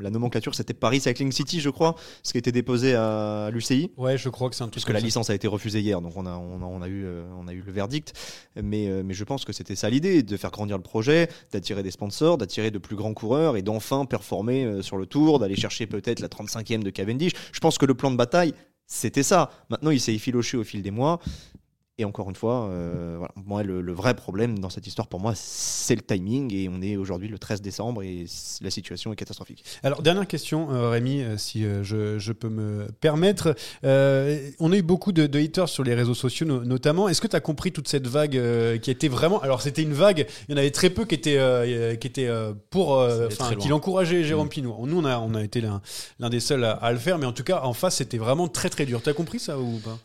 [0.00, 3.92] la nomenclature, c'était Paris Cycling City, je crois, ce qui été déposé à l'UCI.
[3.96, 4.74] Ouais, je crois que c'est un truc.
[4.74, 5.06] Puisque la comme ça.
[5.06, 7.46] licence a été refusée hier, donc on a, on a, on a eu, euh, on
[7.48, 8.12] a eu le verdict.
[8.60, 11.82] Mais, euh, mais je pense que c'était ça l'idée, de faire grandir le projet, d'attirer
[11.82, 15.56] des sponsors, d'attirer de plus grands coureurs et d'enfin performer euh, sur le tour, d'aller
[15.56, 17.32] chercher peut-être la 35e de Cavendish.
[17.52, 18.54] Je pense que le plan de bataille,
[18.86, 19.50] c'était ça.
[19.68, 21.20] Maintenant, il s'est effiloché au fil des mois.
[22.00, 23.32] Et encore une fois, euh, voilà.
[23.44, 26.54] moi, le, le vrai problème dans cette histoire, pour moi, c'est le timing.
[26.54, 28.24] Et on est aujourd'hui le 13 décembre et
[28.60, 29.64] la situation est catastrophique.
[29.82, 33.56] Alors, dernière question, euh, Rémi, euh, si euh, je, je peux me permettre.
[33.82, 37.08] Euh, on a eu beaucoup de, de haters sur les réseaux sociaux, no- notamment.
[37.08, 39.40] Est-ce que tu as compris toute cette vague euh, qui était vraiment.
[39.40, 42.30] Alors, c'était une vague, il y en avait très peu qui étaient, euh, qui étaient
[42.70, 42.90] pour.
[42.90, 44.50] Enfin, qui l'encourageaient, Jérôme Mm.
[44.50, 44.86] Pinot.
[44.86, 45.82] Nous, on a, on a été l'un
[46.20, 48.46] l'un des seuls à, à le faire, mais en tout cas, en face, c'était vraiment
[48.46, 49.02] très très dur.
[49.02, 49.98] Tu as compris ça ou pas?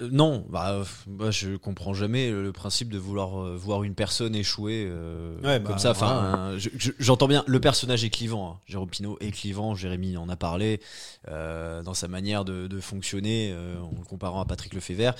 [0.00, 4.34] Non, bah, euh, moi je comprends jamais le, principe de vouloir euh, voir une personne
[4.34, 5.92] échouer euh, Ouais, bah, comme ça.
[5.92, 7.44] Enfin, euh, je- je- j'entends bien.
[7.46, 8.52] Le personnage est clivant.
[8.54, 8.60] hein.
[8.66, 9.74] Jérôme Pinault est clivant.
[9.74, 10.80] Jérémy en a parlé
[11.28, 15.14] euh, dans sa manière de, de fonctionner euh, en le comparant à Patrick Lefebvre.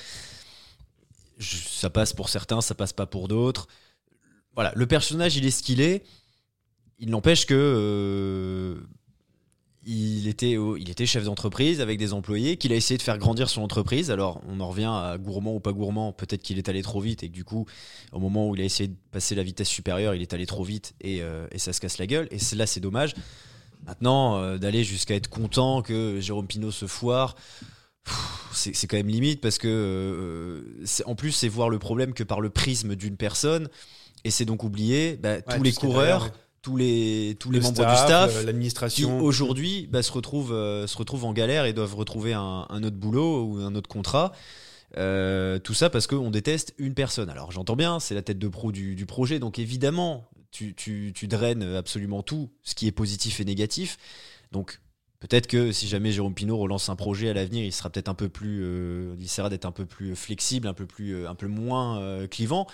[1.41, 3.67] Ça passe pour certains, ça passe pas pour d'autres.
[4.55, 6.05] Voilà, le personnage il est ce qu'il est.
[7.01, 8.81] Il n'empêche que euh,
[9.87, 13.19] il était, au- il était chef d'entreprise avec des employés, qu'il a essayé de faire
[13.19, 14.11] grandir son entreprise.
[14.11, 16.13] Alors, on en revient à gourmand ou pas gourmand.
[16.13, 17.67] Peut-être qu'il est allé trop vite et que du coup,
[18.13, 20.65] au moment où il a essayé de passer la vitesse supérieure, il est allé trop
[20.65, 22.29] vite et, euh, et ça se casse la gueule.
[22.31, 23.15] Et là, c'est dommage.
[23.87, 27.37] Maintenant, euh, d'aller jusqu'à être content que Jérôme Pinault se foire,
[28.53, 32.41] c'est quand même limite parce que, euh, en plus, c'est voir le problème que par
[32.41, 33.69] le prisme d'une personne.
[34.25, 36.31] Et c'est donc oublier bah, Ouais, tous les coureurs.
[36.65, 39.21] Tous les, tous les Le membres staff, du staff euh, qui l'administration.
[39.21, 42.97] aujourd'hui bah, se, retrouvent, euh, se retrouvent en galère et doivent retrouver un, un autre
[42.97, 44.33] boulot ou un autre contrat.
[44.97, 47.29] Euh, tout ça parce qu'on déteste une personne.
[47.29, 51.13] Alors j'entends bien, c'est la tête de proue du, du projet, donc évidemment, tu, tu,
[51.15, 53.99] tu draines absolument tout, ce qui est positif et négatif.
[54.51, 54.81] Donc
[55.21, 58.15] peut-être que si jamais Jérôme Pinault relance un projet à l'avenir, il sera peut-être un
[58.15, 61.47] peu plus, euh, il essaiera d'être un peu plus flexible, un peu plus, un peu
[61.47, 62.67] moins clivant.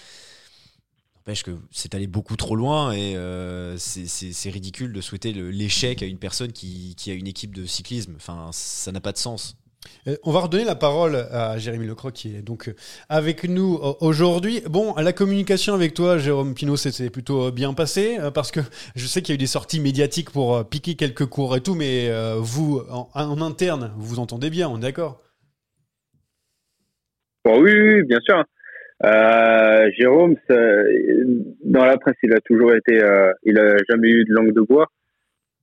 [1.20, 6.06] N'empêche que c'est allé beaucoup trop loin et euh, c'est- ridicule de souhaiter l'échec à
[6.06, 8.14] une personne qui, qui a une équipe de cyclisme.
[8.16, 9.54] Enfin, ça n'a pas de sens.
[10.08, 12.74] Euh, On va redonner la parole à Jérémy Lecroc qui est donc euh,
[13.10, 14.62] avec nous euh, aujourd'hui.
[14.68, 18.60] Bon, la communication avec toi, Jérôme Pinault, c'était plutôt bien passé parce que
[18.94, 21.74] je sais qu'il y a eu des sorties médiatiques pour piquer quelques cours et tout,
[21.74, 25.20] mais vous, en, en interne, vous vous entendez bien, on est d'accord?
[27.44, 28.44] Bon, oui, oui, oui, bien sûr.
[29.04, 30.36] Euh, Jérôme,
[31.64, 34.60] dans la presse, il a toujours été, euh, il a jamais eu de langue de
[34.60, 34.88] bois.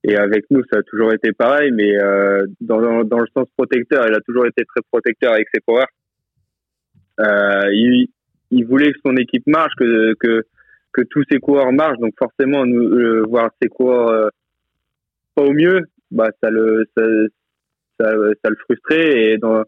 [0.04, 3.46] Et avec nous, ça a toujours été pareil, mais euh, dans, dans, dans le sens
[3.56, 5.88] protecteur, il a toujours été très protecteur avec ses coureurs.
[7.20, 8.08] Il,
[8.50, 10.44] il voulait que son équipe marche, que, que,
[10.92, 11.98] que tous ses coureurs marchent.
[11.98, 14.28] Donc forcément, nous, euh, voir ses coureurs euh,
[15.34, 17.04] pas au mieux, bah ça le, ça,
[18.00, 18.10] ça,
[18.42, 19.32] ça le frustrait.
[19.32, 19.62] Et dans,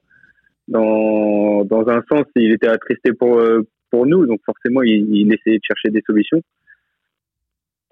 [0.70, 5.32] dans, dans un sens, il était attristé pour, euh, pour nous, donc forcément, il, il
[5.34, 6.40] essayait de chercher des solutions.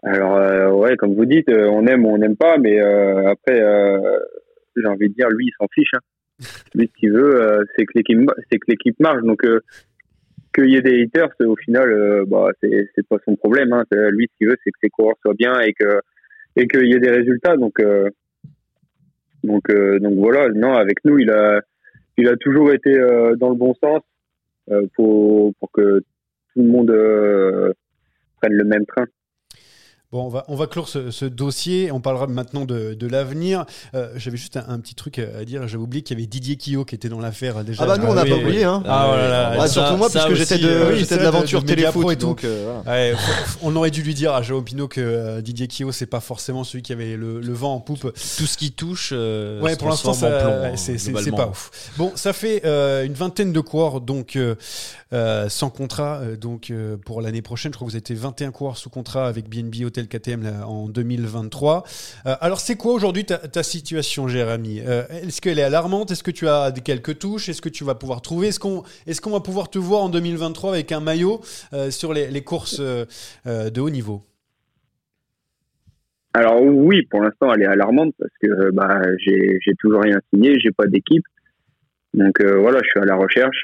[0.02, 3.30] Alors, euh, ouais, comme vous dites, euh, on aime ou on n'aime pas, mais euh,
[3.30, 4.18] après, euh,
[4.76, 5.90] j'ai envie de dire, lui, il s'en fiche.
[5.94, 6.00] Hein.
[6.76, 9.24] Lui, ce qu'il veut, c'est que l'équipe, c'est que l'équipe marche.
[9.24, 9.44] Donc,
[10.54, 13.72] qu'il y ait des haters, au final, bah, c'est, pas son problème.
[13.72, 13.82] Hein.
[14.12, 16.00] Lui, ce qu'il veut, c'est que ses coureurs soient bien et que
[16.54, 17.56] et qu'il y ait des résultats.
[17.56, 17.82] Donc,
[19.42, 19.64] donc,
[20.00, 20.48] donc voilà.
[20.50, 21.60] Non, avec nous, il a,
[22.18, 24.02] il a toujours été euh, dans le bon sens
[24.70, 27.72] euh, pour, pour que tout le monde euh,
[28.40, 29.06] prenne le même train.
[30.10, 31.92] Bon, on va, on va clore ce, ce dossier.
[31.92, 33.66] On parlera maintenant de, de l'avenir.
[33.94, 35.68] Euh, J'avais juste un, un petit truc à dire.
[35.68, 37.82] J'avais oublié qu'il y avait Didier Quillot qui était dans l'affaire déjà.
[37.82, 38.82] Ah bah nous on n'a oui, pas oublié hein.
[38.86, 41.62] Ah, voilà, là, Ah, ça- surtout moi puisque j'étais de, euh, oui, ça, de l'aventure
[41.62, 42.26] téléfoot et tout.
[42.26, 42.98] donc euh, voilà.
[42.98, 46.06] Ouais, faut- on aurait dû lui dire à Jérôme Pinault que euh, Didier Quillot, c'est
[46.06, 48.00] pas forcément celui qui avait le, le vent en poupe.
[48.00, 51.70] Tout ce qui touche, euh, Ouais, pour l'instant, hein, c'est pas ouf.
[51.98, 54.54] Bon, ça fait euh, une vingtaine de coureurs donc euh,
[55.12, 57.72] euh, sans contrat euh, donc euh, pour l'année prochaine.
[57.72, 60.88] Je crois que vous étiez 21 coureurs sous contrat avec BNB Hotel KTM là, en
[60.88, 61.84] 2023.
[62.26, 64.80] Euh, alors, c'est quoi aujourd'hui ta, situation, Jérémy?
[64.86, 66.10] Euh, Est-ce qu'elle est alarmante?
[66.10, 67.48] Est-ce que tu as quelques touches?
[67.48, 68.48] Est-ce que tu vas pouvoir trouver?
[68.48, 71.40] Est-ce qu'on va pouvoir te voir en 2023 avec un maillot
[71.72, 74.22] euh, sur les, courses de haut niveau?
[76.34, 80.70] Alors oui, pour l'instant, elle est alarmante parce que bah, j'ai toujours rien signé, j'ai
[80.70, 81.24] pas d'équipe.
[82.14, 83.62] Donc voilà, je suis à la recherche.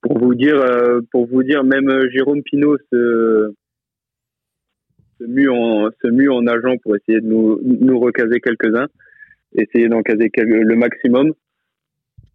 [0.00, 0.64] pour vous dire,
[1.12, 3.52] pour vous dire, même Jérôme Pinault se,
[5.18, 8.88] se mue en se mue en agent pour essayer de nous nous recaser quelques-uns,
[9.54, 11.32] essayer d'en caser le maximum.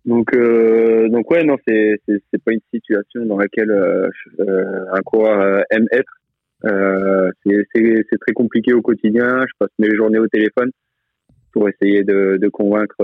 [0.05, 5.01] Donc euh, donc ouais, non, c'est c'est pas une situation dans laquelle euh, euh, un
[5.01, 6.11] coureur euh, aime être.
[6.65, 9.41] Euh, c'est très compliqué au quotidien.
[9.47, 10.71] Je passe mes journées au téléphone
[11.51, 12.95] pour essayer de, convaincre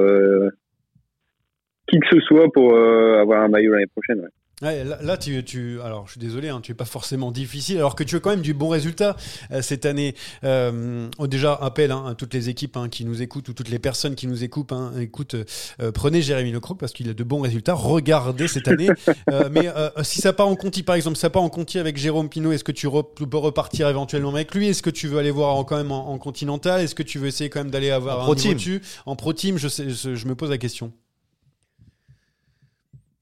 [1.88, 4.28] qui que ce soit pour avoir un maillot l'année prochaine.
[4.64, 7.78] Ouais, là, là, tu, tu, alors je suis désolé, hein, tu es pas forcément difficile,
[7.78, 9.16] alors que tu as quand même du bon résultat
[9.52, 10.16] euh, cette année.
[10.44, 13.70] Euh, oh, déjà, appel hein, à toutes les équipes hein, qui nous écoutent ou toutes
[13.70, 15.36] les personnes qui nous écoutent, hein, écoute,
[15.80, 17.76] euh, prenez Jérémy Lecroc parce qu'il a de bons résultats.
[17.76, 18.90] Regardez cette année.
[19.30, 21.98] Euh, mais euh, si ça part en Conti, par exemple, ça part en Conti avec
[21.98, 24.68] Jérôme Pinot, est-ce que tu, re- peux repartir éventuellement avec lui?
[24.68, 26.80] Est-ce que tu veux aller voir en- quand même en, en continental?
[26.82, 28.54] Est-ce que tu veux essayer quand même d'aller avoir En un pro team.
[28.54, 28.82] dessus?
[29.06, 30.94] En pro team, je, sais, je, je me pose la question.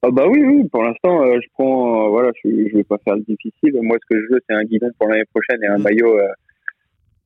[0.08, 0.68] Ah bah oui, oui.
[0.70, 2.06] Pour l'instant, euh, je prends.
[2.06, 3.74] euh, voilà, je, je vais pas faire le difficile.
[3.82, 5.82] Moi, ce que je veux, c'est un guidon pour l'année prochaine et un Mm.
[5.82, 6.28] maillot euh,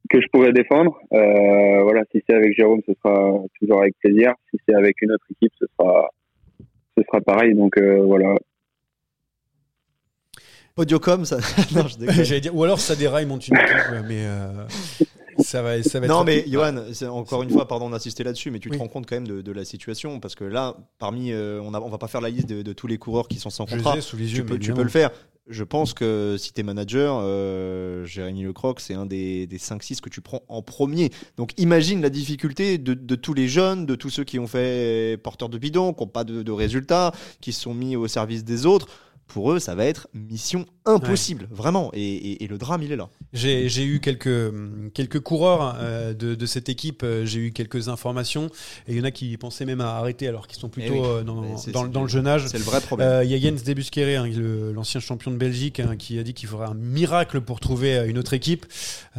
[0.10, 0.98] que je pourrais défendre.
[1.12, 4.32] Euh, voilà, si c'est avec Jérôme, ce sera toujours avec plaisir.
[4.50, 6.10] Si c'est avec une autre équipe, ce sera
[6.98, 7.54] ce sera pareil.
[7.54, 8.36] Donc euh, voilà.
[10.78, 11.38] Audiocom ça
[11.76, 12.24] non je.
[12.24, 14.65] J'allais dire, ou alors ça déraille mon une équipe, mais euh,
[15.39, 16.12] ça va, ça va être.
[16.12, 16.75] Non mais Johan,
[17.10, 19.52] encore une fois, pardon d'insister là-dessus, mais tu te rends compte quand même de, de
[19.52, 22.47] la situation parce que là, parmi, euh, on, a, on va pas faire la liste
[22.49, 23.93] de, de tous les coureurs qui sont sans Je contrat.
[23.93, 25.12] les ai sous les yeux, tu peux, tu le faire.
[25.47, 29.99] je pense que si tu es manager, euh, Jérémy Lecroc, c'est un des, des 5-6
[30.02, 31.10] que tu prends en premier.
[31.38, 35.17] Donc imagine la difficulté de, de, tous les jeunes, de tous ceux qui ont fait
[35.23, 38.43] porteur de bidon, qui n'ont pas de, de résultats, qui se sont mis au service
[38.43, 38.88] des autres
[39.30, 41.92] pour eux, ça va être mission impossible, vraiment.
[41.94, 43.10] Et, le drame, il est là.
[43.32, 44.52] J'ai eu quelques,
[44.94, 48.48] quelques coureurs euh, de, cette équipe, euh, j'ai eu quelques informations,
[48.88, 51.20] et il y en a qui pensaient même à arrêter alors qu'ils sont plutôt eh
[51.20, 52.48] euh, dans, dans, le jeune âge.
[52.48, 53.24] C'est le vrai problème.
[53.24, 54.28] Il y a Jens Debusqueré, hein,
[54.74, 58.18] l'ancien champion de Belgique, hein, qui a dit qu'il ferait un miracle pour trouver une
[58.18, 58.65] autre équipe.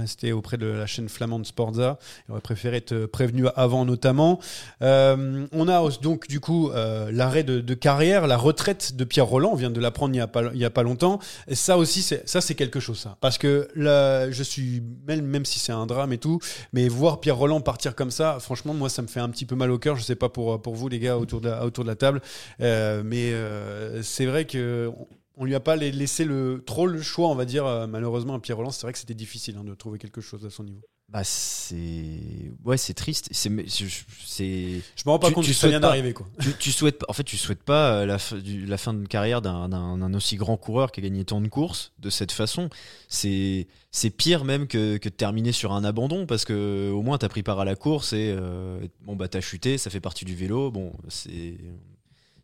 [0.06, 1.98] C'était auprès de la chaîne flamande Sportza.
[2.28, 4.40] Il aurait préféré être prévenu avant, notamment.
[4.80, 9.50] on a donc, du coup, l'arrêt de, de, carrière, la retraite de Pierre Roland.
[9.52, 11.18] On vient de l'apprendre il n'y a, pas, il y a pas longtemps.
[11.48, 13.16] Et ça aussi, ça c'est quelque chose, ça.
[13.20, 16.38] Parce que là, je suis, même, même si c'est un drame et tout,
[16.72, 19.56] mais voir Pierre Roland partir comme ça, franchement, moi, ça me fait un petit peu
[19.56, 19.96] mal au cœur.
[19.96, 22.20] Je sais pas pour, pour vous, les gars, autour de la, autour de la table.
[22.60, 24.90] Euh, mais euh, c'est vrai que
[25.36, 28.40] on lui a pas laissé le, trop le choix, on va dire, euh, malheureusement, à
[28.40, 28.70] Pierre Roland.
[28.70, 30.82] C'est vrai que c'était difficile hein, de trouver quelque chose à son niveau.
[31.12, 33.28] Bah c'est ouais c'est triste.
[33.32, 36.28] C'est c'est je me rends pas compte que ça vient d'arriver quoi.
[36.40, 38.18] tu, tu, souhaites en fait tu souhaites pas euh, la,
[38.66, 42.10] la fin de carrière d'un aussi grand coureur qui a gagné tant de courses de
[42.10, 42.70] cette façon.
[43.08, 47.18] C'est c'est pire même que, que, de terminer sur un abandon parce que au moins
[47.18, 50.24] t'as pris part à la course et euh, bon bah t'as chuté ça fait partie
[50.24, 50.70] du vélo.
[50.70, 51.56] Bon c'est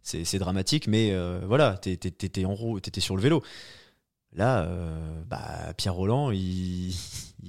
[0.03, 3.45] c'est dramatique mais euh, voilà t'étais en roue t'étais sur le vélo
[4.37, 6.95] Là, euh, bah, Pierre Roland, il,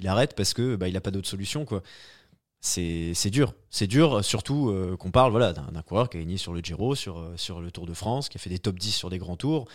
[0.05, 1.65] arrête parce que bah, il n'a pas d'autre solution.
[1.65, 1.83] quoi.
[2.59, 3.53] C'est dur.
[3.69, 6.95] C'est dur, surtout euh, qu'on parle voilà, d'un coureur qui a gagné sur le Giro,
[6.95, 9.19] sur, euh, sur le Tour de France, qui a fait des top 10 sur des
[9.19, 9.67] grands tours,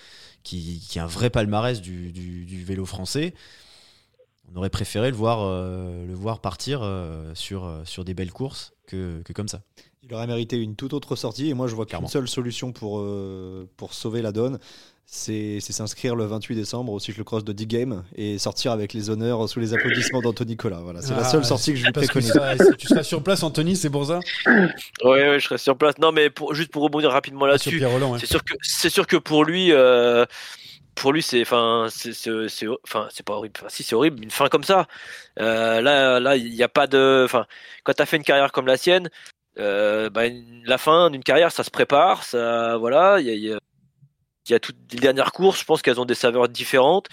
[0.42, 3.35] qui, qui a un vrai palmarès du, du, vélo français.
[4.53, 6.87] On aurait préféré le voir, le voir partir
[7.35, 9.62] sur, sur des belles courses que, que, comme ça.
[10.03, 13.03] Il aurait mérité une toute autre sortie et moi je vois qu'une seule solution pour,
[13.77, 14.59] pour sauver la donne,
[15.06, 19.60] c'est s'inscrire le 28 décembre au cyclocross de D-Game et sortir avec les honneurs sous
[19.60, 20.80] les applaudissements d'Anthony Collat.
[20.82, 22.32] Voilà, c'est la ah, seule sortie que je lui préconise.
[22.78, 25.98] Tu, seras sur place, Anthony, c'est pour ça Oui, je serai sur place.
[25.98, 27.82] Non, mais juste pour rebondir rapidement là-dessus,
[28.18, 29.72] c'est sûr que c'est sûr que pour lui.
[29.72, 30.24] Euh,
[30.94, 32.12] pour lui, c'est, enfin, c'est,
[32.84, 33.54] enfin, c'est pas horrible.
[33.68, 34.86] si c'est horrible, une fin comme ça.
[35.40, 37.46] Euh, là, là, il n'y a pas de, enfin,
[37.82, 39.08] quand tu as fait une carrière comme la sienne,
[39.58, 40.22] euh, bah,
[40.64, 43.58] la fin d'une carrière, ça se prépare, ça, voilà, il y a,
[44.48, 47.09] il y a toutes les dernières courses, je pense qu'elles ont des saveurs différentes.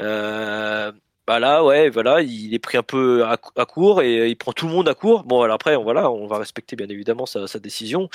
[0.00, 0.92] Euh,
[1.26, 4.66] bah là, ouais, voilà, il est pris un peu à, court et il prend tout
[4.68, 5.24] le monde à court.
[5.24, 8.08] Bon, après, on, voilà, on va respecter bien évidemment sa, décision.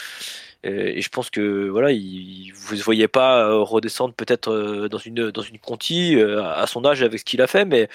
[0.64, 4.98] Et, je pense que voilà, il, vous ne voyez pas euh, redescendre peut-être euh, dans
[4.98, 7.90] une dans une conti à son âge avec ce qu'il a fait, mais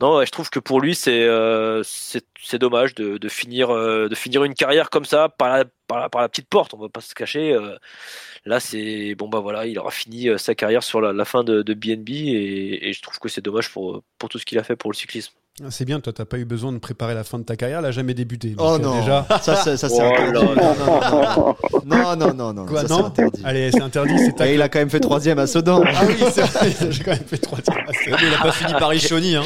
[0.00, 1.26] non, je trouve que pour lui, c'est
[2.58, 6.74] dommage de, finir de finir une carrière comme ça par la, par la, petite porte.
[6.74, 7.56] On va pas se cacher.
[8.48, 11.62] Là, c'est bon, bah voilà, il aura fini euh, sa carrière sur la, fin de,
[11.62, 14.90] BNB et, je trouve que c'est dommage pour, pour tout ce qu'il a fait pour
[14.90, 15.34] le cyclisme.
[15.62, 17.80] Ah, c'est bien, toi, t'as pas eu besoin de préparer la fin de ta carrière,
[17.80, 18.54] elle a jamais débuté.
[18.56, 19.26] oh euh, non, déjà...
[19.42, 20.32] ça, ça, ça c'est oh interdit.
[21.84, 23.42] Non, non, non, non, Quoi, ça, non interdit.
[23.44, 24.14] Allez, c'est interdit.
[24.40, 25.82] Et il a quand même fait troisième à Sedan.
[25.84, 28.16] ah oui, c'est vrai, j'ai quand même fait troisième à Sedan.
[28.18, 29.44] Il a pas fini Paris-Chauny, hein.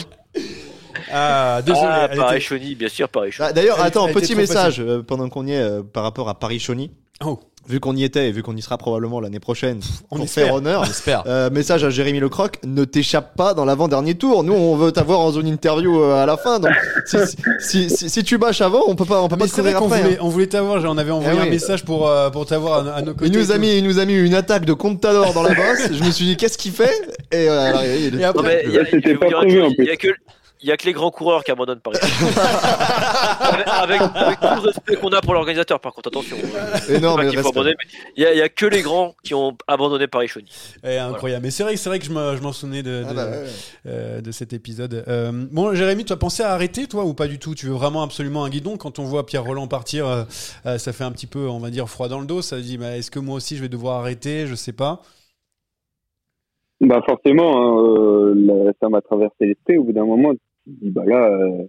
[1.11, 1.89] Ah, désolé.
[1.91, 3.49] Ah, Paris-Chauny, bien sûr, Paris-Chauny.
[3.51, 6.93] Ah, d'ailleurs, attends, petit message euh, pendant qu'on y est par rapport à Paris-Chauny.
[7.25, 10.29] Oh vu qu'on y était et vu qu'on y sera probablement l'année prochaine on pour
[10.29, 10.85] faire honneur,
[11.27, 14.45] euh, message à Jérémy Lecroc, ne t'échappe pas dans l'avant-dernier tour.
[14.45, 16.59] Nous, on veut t'avoir en zone interview euh, à la fin.
[16.59, 16.73] Donc,
[17.61, 20.03] si, si, si, tu bâches avant, on peut pas, on peut pas te courir après.
[20.03, 20.19] Voulait, hein.
[20.21, 23.15] On voulait t'avoir, on avait envoyé eh un message pour, euh, pour t'avoir à, nos
[23.15, 23.27] côtés.
[23.27, 25.93] Il nous, a mis, il nous a mis une attaque de Contador dans la bosse.
[25.93, 26.93] Je me suis dit, qu'est-ce qu'il fait?
[27.31, 28.85] Et, et après, il y a,
[29.97, 30.09] que
[30.63, 31.99] il n'y a que les grands coureurs qui abandonnent Paris.
[33.67, 36.37] avec, avec, tout le respect qu'on a pour l'organisateur, par contre, attention.
[36.89, 37.01] il
[38.17, 40.51] n'y a, que les grands qui ont abandonné Paris Chauny.
[40.85, 41.45] Eh, incroyable.
[41.45, 43.29] Mais c'est vrai, vrai que je m'en souvenais de, ah bah
[43.87, 45.05] euh, de, cet épisode.
[45.09, 47.55] Euh, bon, Jérémy, tu as pensé à arrêter, toi, ou pas du tout?
[47.55, 48.77] Tu veux vraiment absolument un guidon?
[48.77, 51.89] Quand on voit Pierre Roland partir, euh, ça fait un petit peu, on va dire,
[51.89, 52.41] froid dans le dos.
[52.41, 54.47] Ça se dit, bah, est-ce que moi aussi je vais devoir arrêter?
[54.47, 55.03] Je sais pas.
[56.81, 58.35] Bah forcément, hein,
[58.81, 59.79] ça m'a traversé l'esprit.
[59.79, 60.33] Au bout d'un moment,
[60.65, 61.65] tu te dis bah là euh,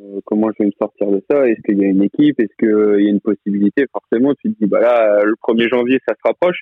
[0.00, 1.46] euh, comment je vais me sortir de ça?
[1.48, 2.40] Est-ce qu'il y a une équipe?
[2.40, 3.86] Est-ce qu'il y a une possibilité?
[3.92, 6.60] Forcément, tu te dis bah là le 1er janvier ça se rapproche.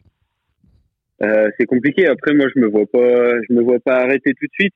[1.23, 2.07] Euh, c'est compliqué.
[2.07, 4.75] Après moi je me vois pas je me vois pas arrêter tout de suite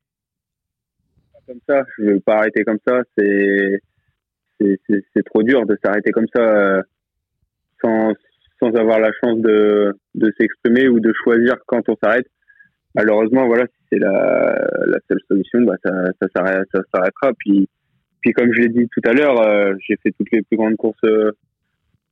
[1.47, 1.85] comme ça.
[1.99, 3.03] Je veux pas arrêter comme ça.
[3.17, 3.81] C'est
[4.61, 6.83] c'est trop dur de s'arrêter comme ça
[7.83, 8.13] sans
[8.61, 12.27] sans avoir la chance de de s'exprimer ou de choisir quand on s'arrête
[12.95, 15.91] malheureusement, voilà, si c'est la, seule solution, bah, ça,
[16.21, 16.29] ça
[16.93, 17.33] s'arrêtera.
[17.39, 17.69] Puis,
[18.21, 20.77] puis comme je l'ai dit tout à l'heure, euh, j'ai fait toutes les plus grandes
[20.77, 21.33] courses, euh,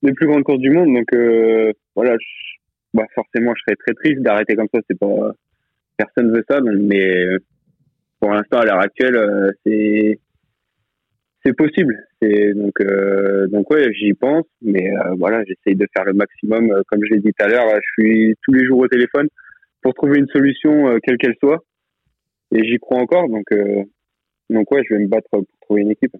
[0.03, 0.93] les plus grandes courses du monde.
[0.95, 2.17] Donc, euh, voilà,
[2.95, 4.81] bah, forcément, je serais très triste d'arrêter comme ça.
[4.89, 5.33] C'est pas,
[5.97, 6.61] personne veut ça.
[6.61, 7.27] Mais
[8.21, 10.19] pour l'instant, à l'heure actuelle, c'est
[11.45, 11.99] c'est possible.
[12.21, 16.73] C'est donc euh, donc ouais, j'y pense, mais voilà, j'essaye de faire le maximum.
[16.87, 19.27] Comme je l'ai dit tout à l'heure, je suis tous les jours au téléphone
[19.83, 21.65] pour trouver une solution euh, quelle qu'elle soit,
[22.55, 23.29] et j'y crois encore.
[23.29, 23.83] Donc euh,
[24.51, 26.17] donc ouais, je vais me battre pour trouver une équipe.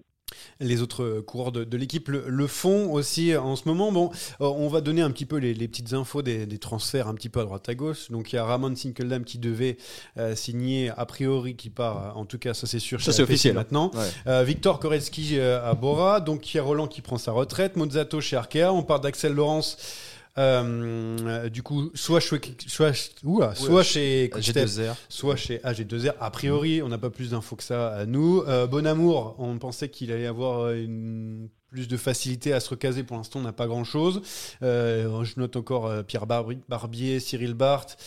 [0.59, 3.91] Les autres coureurs de, de l'équipe le, le font aussi en ce moment.
[3.91, 4.09] Bon,
[4.41, 7.13] euh, on va donner un petit peu les, les petites infos des, des transferts un
[7.13, 8.09] petit peu à droite à gauche.
[8.09, 9.77] Donc il y a Ramon Sinkeldam qui devait
[10.17, 12.99] euh, signer a priori, qui part, en tout cas ça c'est sûr.
[12.99, 13.53] Ça, chez c'est officiel.
[13.53, 13.91] maintenant.
[13.93, 13.99] Ouais.
[14.27, 17.75] Euh, Victor Koretsky euh, à Bora, donc il y a Roland qui prend sa retraite,
[17.75, 20.12] Mozzato chez Arkea, on parle d'Axel Laurence.
[20.37, 22.91] Euh, du coup, soit, chez- soit,
[23.23, 24.95] oula, soit chez Quick-Step, G2R.
[25.09, 26.13] soit chez AG2R.
[26.19, 28.41] A priori, on n'a pas plus d'infos que ça à nous.
[28.47, 33.01] Euh, Bonamour, on pensait qu'il allait avoir une, plus de facilité à se recaser.
[33.03, 34.21] Pour l'instant, on n'a pas grand-chose.
[34.61, 37.97] Euh, je note encore euh, Pierre Barbi- Barbier, Cyril Barthes,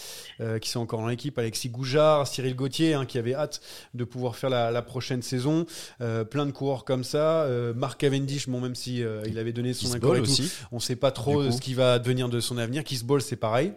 [0.41, 3.61] euh, qui sont encore dans l'équipe, Alexis Goujard, Cyril Gauthier, hein, qui avait hâte
[3.93, 5.67] de pouvoir faire la, la prochaine saison.
[6.01, 7.43] Euh, plein de coureurs comme ça.
[7.43, 10.49] Euh, Marc Cavendish, bon, même si euh, il avait donné son accord et tout, aussi.
[10.71, 12.85] on ne sait pas trop ce qui va devenir de son avenir.
[12.85, 13.73] Kissball, c'est pareil.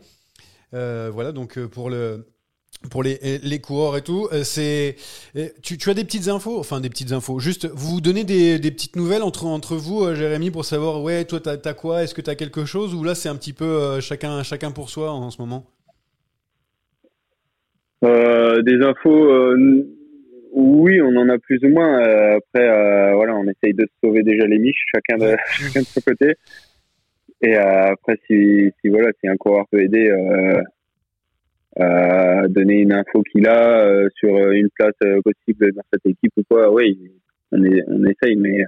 [0.76, 2.28] Euh, voilà, donc euh, pour le
[2.90, 4.96] pour les, les coureurs et tout, euh, c'est
[5.36, 7.40] euh, tu, tu as des petites infos, enfin des petites infos.
[7.40, 11.04] Juste, vous vous donnez des, des petites nouvelles entre entre vous, euh, Jérémy, pour savoir
[11.04, 13.54] ouais, toi t'as as quoi, est-ce que t'as quelque chose ou là c'est un petit
[13.54, 15.66] peu euh, chacun chacun pour soi en, ce moment?
[18.06, 19.86] Euh, des infos, euh,
[20.54, 22.02] oui, on en a plus ou moins.
[22.02, 25.86] Euh, après, euh, voilà, on essaye de sauver déjà les miches, chacun de, chacun de
[25.86, 26.36] son côté.
[27.42, 30.62] Et euh, après, si, si voilà, si un coureur peut aider, euh,
[32.48, 36.32] donner une info qu'il a euh, sur euh, une place euh, possible dans cette équipe
[36.38, 37.12] ou quoi, oui,
[37.52, 38.64] on, est, on essaye, mais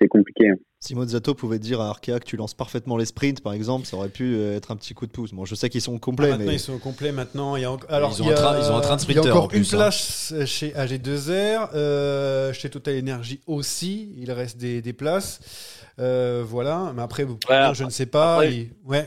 [0.00, 0.48] c'est compliqué.
[0.50, 0.54] hein.
[0.82, 3.98] Si Mozzato pouvait dire à Arkea que tu lances parfaitement les sprints, par exemple, ça
[3.98, 5.34] aurait pu être un petit coup de pouce.
[5.34, 7.54] Bon, je sais qu'ils sont Ah, complets, maintenant mais ils sont complets maintenant.
[7.56, 8.80] Il y a encore, alors Ils ont il y a, un train- ils ont un
[8.80, 9.78] train de il y a sprinter, encore en plus, une hein.
[9.78, 14.14] place chez AG2R, euh, chez Total Energy aussi.
[14.16, 15.76] Il reste des, des places.
[15.98, 18.36] Euh, voilà, mais après, vous Ouais, je ne sais pas.
[18.36, 19.06] après- Ouais.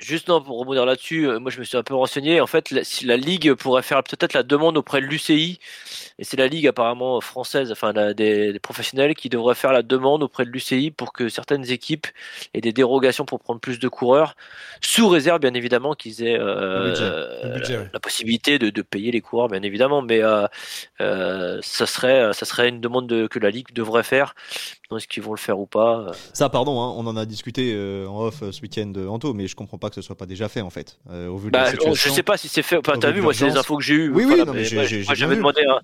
[0.00, 2.40] Juste non, pour rebondir là-dessus, euh, moi je me suis un peu renseigné.
[2.40, 5.58] En fait, la, si la Ligue pourrait faire peut-être la demande auprès de l'UCI,
[6.20, 9.82] et c'est la Ligue apparemment française, enfin la- des, des professionnels qui devraient faire la
[9.82, 12.06] demande auprès de l'UCI pour que certaines équipes
[12.54, 14.36] aient des dérogations pour prendre plus de coureurs,
[14.80, 17.48] sous réserve bien évidemment qu'ils aient euh, Le budget.
[17.48, 17.90] Le budget, ouais.
[17.92, 20.46] la possibilité de, de payer les coureurs, bien évidemment, mais euh,
[21.00, 24.36] euh, ça serait ça serait une demande de- que la Ligue devrait faire.
[24.96, 27.72] Est-ce qu'ils vont le faire ou pas euh, ça, pardon, hein, on en a discuté
[27.74, 30.16] euh, en off euh, ce week-end, euh, Anto, mais je comprends pas que ce soit
[30.16, 32.14] pas déjà fait en fait, euh, au vu de Bah, la je situation.
[32.14, 32.76] sais pas si c'est fait.
[32.78, 34.10] Enfin, t'as vu moi, c'est les infos que j'ai eues.
[34.10, 35.80] Oui, oui, j'ai- moi, j'ai bien j'avais demandé à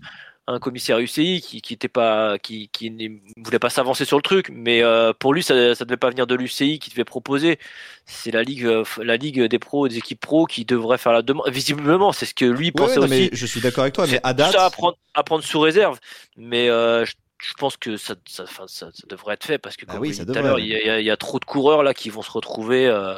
[0.47, 3.09] un commissaire UCI qui, qui était pas, qui, qui ne
[3.43, 6.27] voulait pas s'avancer sur le truc, mais euh, pour lui, ça, ça devait pas venir
[6.27, 7.59] de l'UCI qui devait proposer.
[8.05, 11.49] C'est la ligue, la ligue des pros, des équipes pros qui devrait faire la demande.
[11.49, 13.11] Visiblement, c'est ce que lui Ouais, pensait non, aussi.
[13.11, 15.43] mais je suis d'accord avec toi, mais C'est à date, ça à prendre, à prendre
[15.45, 15.99] sous réserve.
[16.37, 19.93] Mais je, je pense que ça, ça, ça, ça devrait être fait parce que, Ah
[19.93, 22.11] comme oui, ça dites tout à l'heure, il y, a- trop de coureurs là qui
[22.11, 22.87] vont se retrouver.
[22.87, 23.15] euh,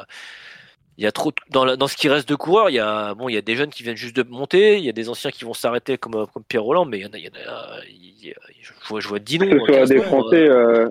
[0.98, 2.78] il y a trop de- dans, la- dans ce qui reste de coureurs, il y
[2.78, 4.92] a bon, il y a des jeunes qui viennent juste de monter, il y a
[4.92, 7.18] des anciens qui vont s'arrêter comme euh, comme Pierre Roland, mais il y en a,
[7.18, 9.66] il y en a, il y a- je vois, je vois 10 Que ce soit
[9.68, 10.88] 15 des Français, euh.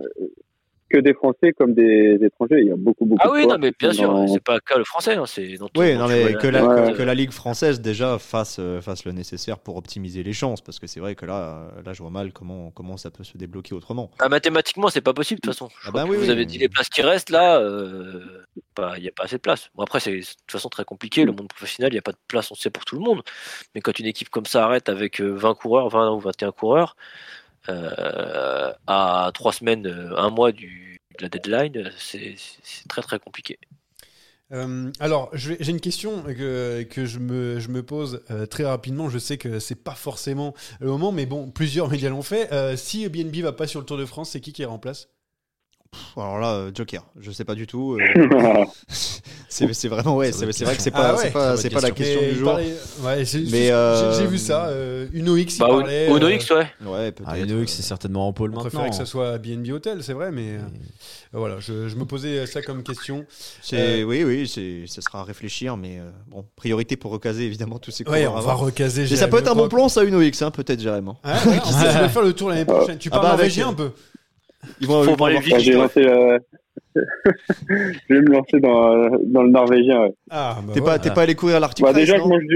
[0.93, 2.59] Euh, que des Français comme des étrangers.
[2.61, 4.59] Il y a beaucoup, beaucoup Ah de oui, non, mais bien sûr, dans- c'est pas
[4.59, 5.81] que le français, hein, c'est dans tout.
[5.81, 6.91] Oui, non, mais que la, Ouais.
[6.91, 10.61] que, que la Ligue française déjà fasse, euh, fasse le nécessaire pour optimiser les chances,
[10.61, 13.23] parce que c'est vrai que là, euh, là, je vois mal comment, comment ça peut
[13.23, 14.11] se débloquer autrement.
[14.19, 15.69] Ah, mathématiquement, c'est pas possible de toute façon.
[15.81, 16.31] Je Ah crois bah que oui, vous oui.
[16.31, 18.43] avez dit les places qui restent là, euh,
[18.75, 19.69] bah, il n'y a pas assez de place.
[19.75, 21.25] Bon, après, c'est de toute façon très compliqué.
[21.25, 23.21] Le monde professionnel, il n'y a pas de place, on sait, pour tout le monde.
[23.73, 26.95] Mais quand une équipe comme ça arrête avec euh, 20 coureurs, 20 ou 21 coureurs,
[27.69, 32.35] euh, à 3 semaines, euh, un mois du, de la deadline, c'est
[32.87, 33.57] très très compliqué.
[34.51, 39.09] Euh, alors, j'ai une question que, je, me, je me pose très rapidement.
[39.09, 42.77] Je sais que c'est pas forcément le moment, mais bon, plusieurs médias l'ont fait.
[42.77, 45.07] Si BNB va pas sur le Tour de France, c'est qui qui Pff,
[46.17, 47.97] Alors là, euh, Joker, je sais pas du tout.
[47.99, 48.65] euh,
[49.49, 50.91] c'est vraiment, ouais, c'est vrai que c'est question.
[50.91, 52.19] pas, Ah ouais, pas, pas la question.
[52.21, 52.49] Mais du jour.
[52.51, 54.65] parlait- ouais, j'ai- Mais, j'ai- euh, vu ça.
[54.67, 56.07] Euh, Uno X, il Bah, parlait.
[56.09, 56.67] Uno X, ouais.
[56.85, 57.13] Ouais.
[57.25, 58.69] Ah, Uno X, c'est certainement en pôle On maintenant.
[58.69, 60.57] préférait que ça soit BNB Hotel, c'est vrai, mais
[61.31, 63.25] voilà, je, je me posais ça comme question.
[63.61, 67.43] C'est- Euh, Oui, oui, c'est- ça sera à réfléchir, mais euh, bon, priorité pour recaser
[67.43, 69.05] évidemment tous ces Ouais, coureurs on va recaser.
[69.09, 71.11] Mais ça peut être un bon plan, ça, Uno X, hein, peut-être, Jérémy.
[71.23, 71.49] Ah, sait,
[71.93, 72.97] je vais faire le tour l'année prochaine.
[72.97, 73.91] Tu Ah parles bah, avec, norvégien un peu
[74.81, 75.53] Ils vont, avoir- vite.
[75.53, 76.39] Enfin, vais lancer, euh,
[76.95, 80.03] je vais me lancer dans, dans le norvégien.
[80.03, 80.13] ouais.
[80.29, 80.97] Ah, bah T'es voilà.
[80.97, 82.47] pas, t'es pas allé courir à l'Arctic Bah, déjà, non que moi, je...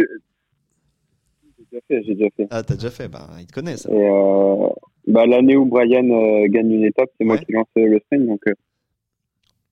[1.57, 2.47] j'ai déjà fait, j'ai déjà fait.
[2.49, 3.85] Ah, t'as déjà fait, bah, ils te connaissent.
[3.85, 4.67] Et euh,
[5.07, 8.25] bah, l'année où Brian euh, gagne une étape, c'est moi qui lance le sprint.
[8.27, 8.53] Donc, euh,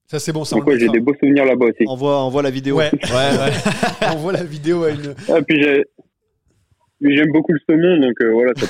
[0.08, 1.84] Ça, c'est bon, ça on donc le ouais, j'ai des beaux souvenirs là-bas aussi.
[1.88, 2.78] Envoie, envoie la vidéo.
[2.78, 4.08] Ouais, ouais, ouais.
[4.14, 5.16] on voit la vidéo à une.
[5.30, 5.86] Ah, puis j'ai
[7.00, 8.54] Mais j'aime beaucoup le saumon, donc euh, voilà.
[8.58, 8.66] Ça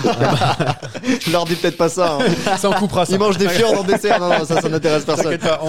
[1.00, 1.08] peut...
[1.26, 2.18] Je leur dis peut-être pas ça.
[2.20, 2.58] hein.
[2.58, 3.14] Ça, on coupera ça.
[3.14, 4.20] Ils mangent des fiordes en dessert.
[4.20, 5.38] Non, non, ça, ça n'intéresse personne.
[5.38, 5.62] Pas,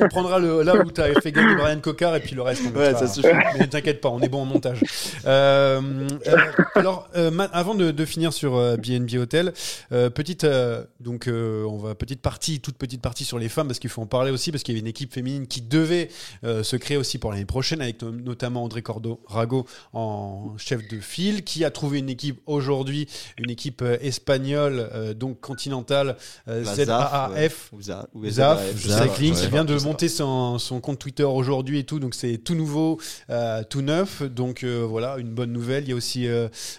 [0.00, 2.78] on, prendra le, là où t'as fait gagner Brian Cocard et puis le reste on
[2.78, 3.06] Ouais, mettra.
[3.06, 3.26] ça suffit.
[3.58, 4.80] Mais t'inquiète pas, on est bon en montage.
[5.26, 5.80] Euh,
[6.28, 6.36] euh,
[6.76, 9.52] alors, euh, avant de, de finir sur BNB Hotel,
[9.92, 13.66] euh, petite euh, donc euh, on va petite partie, toute petite partie sur les femmes
[13.66, 16.08] parce qu'il faut en parler aussi parce qu'il y avait une équipe féminine qui devait
[16.44, 20.86] euh, se créer aussi pour l'année prochaine avec no- notamment André Cordo Rago en chef
[20.88, 26.16] de file qui a trouvé une équipe aujourd'hui, une équipe euh, espagnole euh, donc continentale
[26.48, 27.70] euh, La ZAAF.
[27.72, 28.06] Ou ZAF.
[28.26, 32.14] Zaf, Zaf, Cycling, qui vient de monter son, son compte Twitter aujourd'hui et tout, donc
[32.14, 33.00] c'est tout nouveau,
[33.30, 34.22] euh, tout neuf.
[34.22, 35.84] Donc voilà, une bonne nouvelle.
[35.84, 36.26] Il y a aussi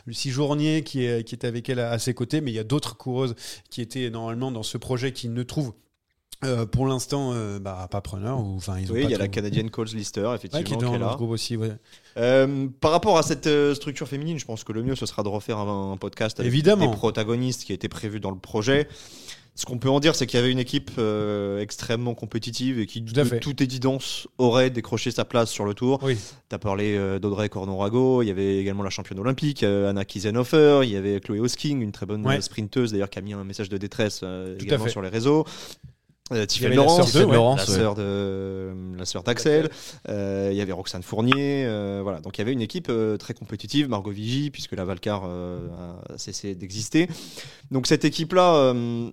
[0.05, 2.59] Lucie Journier qui est, qui est avec elle à, à ses côtés, mais il y
[2.59, 3.35] a d'autres coureuses
[3.69, 5.73] qui étaient normalement dans ce projet qui ne trouvent
[6.45, 8.39] euh, pour l'instant euh, bah, pas preneur.
[8.39, 10.83] Ou, ils Oui, il y a la canadienne Coles Lister, Ouais, effectivement, qui est qui
[10.83, 11.15] dans est le là.
[11.15, 11.57] groupe aussi.
[11.57, 11.71] ouais.
[12.17, 15.27] Euh, par rapport à cette structure féminine, je pense que le mieux ce sera de
[15.29, 16.89] refaire un, un podcast avec Évidemment.
[16.89, 18.87] des protagonistes qui étaient prévus dans le projet.
[19.57, 20.91] Ce qu'on peut en dire, c'est qu'il y avait une équipe
[21.61, 23.39] extrêmement compétitive et qui, Tout de fait.
[23.39, 25.99] toute évidence, aurait décroché sa place sur le tour.
[26.03, 26.17] Oui.
[26.49, 30.89] Tu as parlé d'Audrey Cornon-Rago, il y avait également la championne olympique, Anna Kiesenhofer, il
[30.89, 32.41] y avait Chloé Hosking, une très bonne Ouais.
[32.41, 34.23] sprinteuse d'ailleurs, qui a mis un message de détresse
[34.59, 35.45] également sur les réseaux.
[36.33, 37.35] Euh, Tiffany avait la Laurence, sœur ouais.
[37.35, 39.69] Laurence, la sœur de la sœur d'Axel.
[40.09, 41.65] Euh, Il y avait Roxane Fournier.
[41.67, 44.85] euh, voilà, donc il y avait une équipe euh, très compétitive, Margot Vigie, puisque la
[44.85, 45.67] Valcar euh,
[46.09, 47.07] a cessé d'exister.
[47.69, 49.11] Donc cette équipe-là, euh,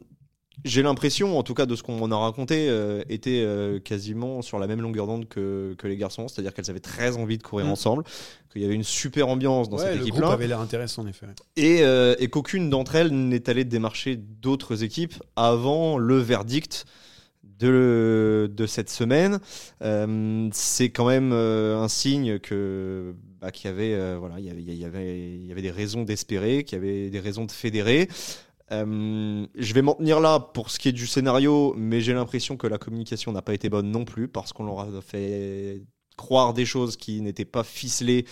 [0.65, 4.43] j'ai l'impression, en tout cas de ce qu'on m'en a raconté, euh, était euh, quasiment
[4.43, 7.43] sur la même longueur d'onde que, que les garçons, c'est-à-dire qu'elles avaient très envie de
[7.43, 7.71] courir Mm.
[7.71, 8.05] ensemble,
[8.53, 11.03] qu'il y avait une super ambiance dans Ouais, cette le groupe équipe-là avait l'air intéressant
[11.03, 11.27] en effet.
[11.57, 16.85] et, euh, et qu'aucune d'entre elles n'est allée démarcher d'autres équipes avant le verdict
[17.59, 19.39] de, de cette semaine.
[19.83, 24.47] Euh, c'est quand même euh, un signe que bah, qu'il y avait euh, voilà il
[24.47, 27.21] y avait, il y avait il y avait des raisons d'espérer, qu'il y avait des
[27.21, 28.09] raisons de fédérer.
[28.73, 32.57] Euh, je vais m'en tenir là pour ce qui est du scénario, mais j'ai l'impression
[32.57, 35.83] que la communication n'a pas été bonne non plus parce qu'on leur a fait
[36.17, 38.25] croire des choses qui n'étaient pas ficelées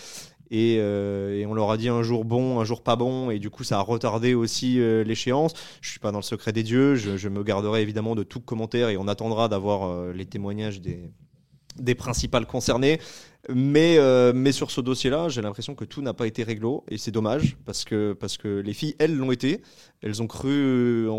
[0.50, 3.50] et, euh, on leur a dit un jour bon, un jour pas bon, et du
[3.50, 5.52] coup ça a retardé aussi euh, l'échéance.
[5.80, 8.88] Je suis pas dans le secret des dieux, je, me garderai évidemment de tout commentaire
[8.88, 11.12] et on attendra d'avoir les témoignages des,
[11.76, 12.98] des principales concernées.
[13.48, 16.98] Mais, euh, mais sur ce dossier-là, j'ai l'impression que tout n'a pas été réglo et
[16.98, 19.62] c'est dommage parce que, parce que les filles, elles l'ont été.
[20.02, 21.14] Elles ont cru en,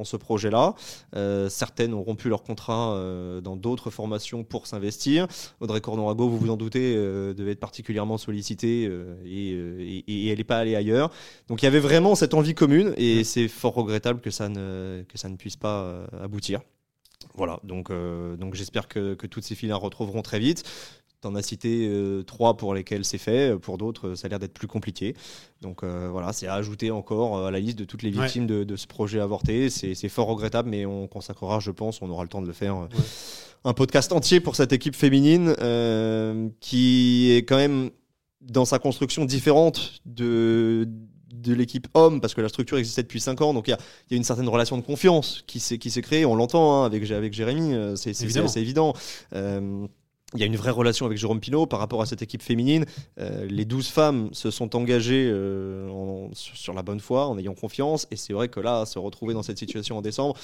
[0.00, 0.74] en ce projet-là.
[1.14, 5.28] Euh, certaines ont rompu leur contrat euh, dans d'autres formations pour s'investir.
[5.60, 10.04] Audrey Cornorago, vous vous en doutez, euh, devait être particulièrement sollicitée euh, et, euh, et-
[10.08, 11.10] et elle n'est pas allée ailleurs.
[11.48, 15.04] Donc il y avait vraiment cette envie commune et c'est fort regrettable que ça ne,
[15.08, 16.60] que ça ne puisse pas euh, aboutir.
[17.34, 20.64] Voilà, donc, euh, donc j'espère que, que toutes ces filles la retrouveront très vite.
[21.22, 24.52] T'en as cité euh, trois pour lesquelles c'est fait, pour d'autres ça a l'air d'être
[24.52, 25.14] plus compliqué.
[25.62, 28.24] Donc euh, voilà, c'est à ajouter encore euh, à la liste de toutes les Ouais.
[28.24, 29.70] victimes de, de ce projet avorté.
[29.70, 32.76] C'est fort regrettable, mais on consacrera, je pense, on aura le temps de le faire,
[32.76, 32.86] euh,
[33.64, 37.90] un podcast entier pour cette équipe féminine euh, qui est quand même
[38.42, 40.86] dans sa construction différente de
[41.34, 43.78] de l'équipe homme parce que la structure existait depuis 5 ans donc il y a,
[44.10, 47.32] y a une certaine relation de confiance qui s'est créée on l'entend hein, avec avec
[47.34, 48.10] Jérémy euh, c'est
[48.56, 48.94] évident
[49.34, 49.86] Euh,
[50.34, 52.84] il y a une vraie relation avec Jérôme Pinault par rapport à cette équipe féminine.
[53.20, 58.08] Euh, les 12 femmes se sont engagées euh, sur, la bonne foi, en ayant confiance.
[58.10, 60.36] Et c'est vrai que là, se retrouver dans cette situation en décembre,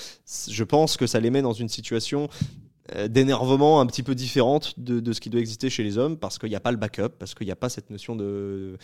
[0.48, 2.28] je pense que ça les met dans une situation
[2.94, 6.38] euh, d'énervement un petit peu différente de ce qui doit exister chez les hommes, parce
[6.38, 8.78] qu'il n'y a pas le backup, parce qu'il n'y a pas cette notion de,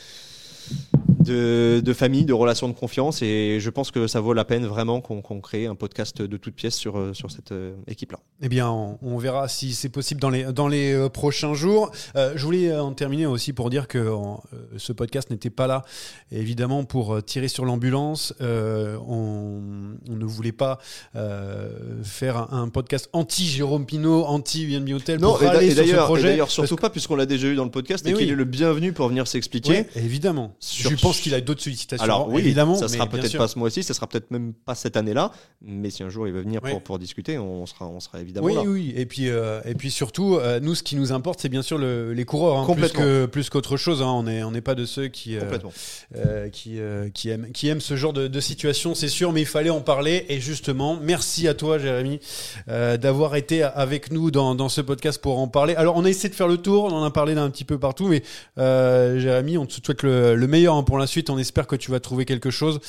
[1.29, 3.23] de, de famille, de relation de confiance.
[3.23, 6.55] Et je pense que ça vaut la peine vraiment qu'on crée un podcast de toutes
[6.55, 8.19] pièces sur, euh, sur cette euh, équipe-là.
[8.43, 11.91] Eh bien, on, on verra si c'est possible dans les, dans les euh, prochains jours.
[12.17, 14.43] Euh, je voulais en terminer aussi pour dire que en,
[14.77, 15.85] ce podcast n'était pas là,
[16.33, 18.35] évidemment, pour tirer sur l'ambulance.
[18.41, 19.61] Euh, on,
[20.09, 20.79] on ne voulait pas
[21.17, 26.91] euh, faire un, un podcast anti-Jérôme Pinot, anti-UNB Hotel Non, pour et d'ailleurs, surtout pas
[26.91, 28.33] puisqu'on l'a déjà eu dans le podcast Mais et qu'il oui.
[28.33, 29.71] est le bienvenu pour venir s'expliquer.
[29.71, 30.55] Ouais, évidemment.
[30.61, 32.03] Sur- Je pense qu'il a d'autres sollicitations.
[32.05, 32.75] Alors oui, évidemment.
[32.75, 35.31] ça sera peut-être pas ce mois-ci, ça sera peut-être même pas cette année-là,
[35.63, 38.47] mais si un jour il veut venir pour, pour discuter, on sera, on sera évidemment
[38.47, 38.63] Oui, là.
[38.63, 41.63] oui, et puis euh, et puis surtout, euh, nous, ce qui nous importe, c'est bien
[41.63, 44.03] sûr le- les coureurs, hein, plus que plus qu'autre chose.
[44.03, 44.07] hein.
[44.07, 45.37] On n'est on n'est pas de ceux qui
[46.17, 46.79] euh, qui
[47.15, 49.81] qui aiment qui aiment ce genre de, de situation, c'est sûr, mais il fallait en
[49.81, 50.27] parler.
[50.29, 52.21] Et justement, merci à toi, Jérémy,
[52.67, 55.75] d'avoir été avec nous dans, dans ce podcast pour en parler.
[55.75, 57.79] Alors, on a essayé de faire le tour, on en a parlé d'un petit peu
[57.79, 58.23] partout, mais
[58.57, 61.31] Jérémy, on te souhaite le, le meilleur hein, pour la suite.
[61.31, 62.81] On espère que tu vas trouver quelque chose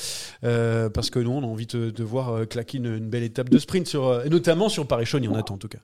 [0.44, 3.48] euh, parce que nous, on a envie de, de voir euh, claquer une, belle étape
[3.48, 5.28] de sprint euh, et notamment sur Paris-Chauny.
[5.28, 5.78] On attend en tout cas.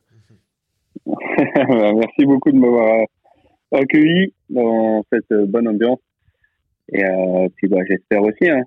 [1.06, 3.06] Merci beaucoup de m'avoir
[3.72, 5.98] accueilli dans cette bonne ambiance.
[6.92, 7.02] Et
[7.56, 8.48] puis bah, j'espère aussi.
[8.48, 8.62] Hein.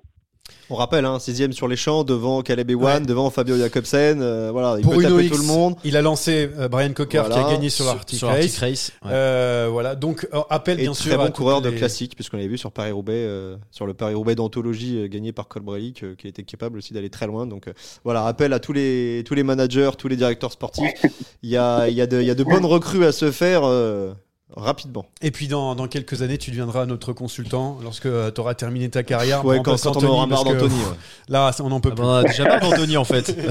[0.72, 3.06] On rappelle, hein, sixième sur les champs, devant Caleb Ewan, Ouais.
[3.06, 4.22] devant Fabio Jacobsen.
[4.22, 5.74] euh, voilà, il Pour peut Uno taper X, tout le monde.
[5.84, 8.56] il a lancé euh, Brian Cocker qui a gagné sur l'Arctic sur Race.
[8.58, 8.92] Race.
[9.04, 9.10] ouais.
[9.12, 11.20] Euh, voilà, donc euh, appel Et bien très sûr.
[11.20, 14.36] à bon coureur de les- classique, puisqu'on l'avait vu sur Paris-Roubaix, euh, sur le Paris-Roubaix
[14.36, 17.46] d'anthologie euh, gagné par Colbrelli, euh, qui était capable aussi d'aller très loin.
[17.46, 17.72] Donc euh,
[18.04, 20.92] voilà, appel à tous les, tous les managers, tous les directeurs sportifs.
[21.42, 23.30] Il y a, il y, a de- il y a de bonnes recrues à se
[23.32, 24.12] faire euh,
[24.56, 25.06] rapidement.
[25.22, 29.02] Et puis dans, dans quelques années, tu deviendras notre consultant lorsque tu auras terminé ta
[29.02, 29.44] carrière.
[29.44, 30.74] Ouais, quand, quand on aura marre d'Anthony.
[30.74, 30.96] ouais.
[31.28, 32.02] Là, on n'en peut Ah plus.
[32.02, 33.34] bah, on a déjà marre d'Anthony en fait.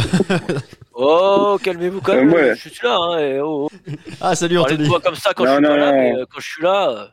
[1.01, 2.33] Oh, calmez-vous quand Euh, même.
[2.33, 2.53] ouais.
[2.55, 2.97] Je suis là.
[2.99, 3.91] Hein, et oh, oh.
[4.19, 4.89] Ah salut de Anthony.
[5.01, 6.89] comme ça quand Non, je suis non, pas là, mais euh, quand je suis là.
[6.89, 7.05] euh,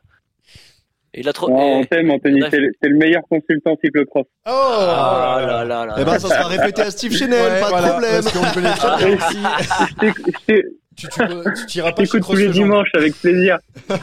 [1.15, 1.49] Il a trop.
[1.49, 2.41] Non, on t'aime, Anthony.
[2.51, 4.25] T'es le, meilleur consultant cyclocross.
[4.45, 5.95] Oh, Ah là là là.
[6.01, 8.23] Eh ben, ça sera répété à Steve Chenel, Ouais, pas voilà, de problème.
[8.25, 10.63] Parce qu'on connaît très bien aussi.
[10.97, 13.59] Tu tu- tu t'iras je pas chez t'écoute tous les dimanches avec plaisir.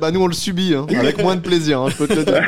[0.00, 2.24] Ben, nous, on le subit, hein, avec moins de plaisir, hein, je peux te le
[2.24, 2.46] dire.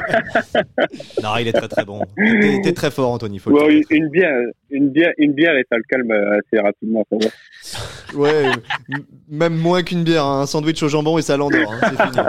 [1.23, 2.01] non, il est très très bon.
[2.17, 3.39] T'es t'es très fort, Anthony.
[3.39, 4.33] Faut Ouais, une, une bière,
[4.71, 7.05] une bière, une bière et ça le calme assez rapidement.
[7.11, 8.19] Ça va.
[8.19, 8.51] Ouais,
[9.29, 11.73] même moins qu'une bière, hein, un sandwich au jambon et ça l'endort.
[11.73, 12.27] hein, c'est fini.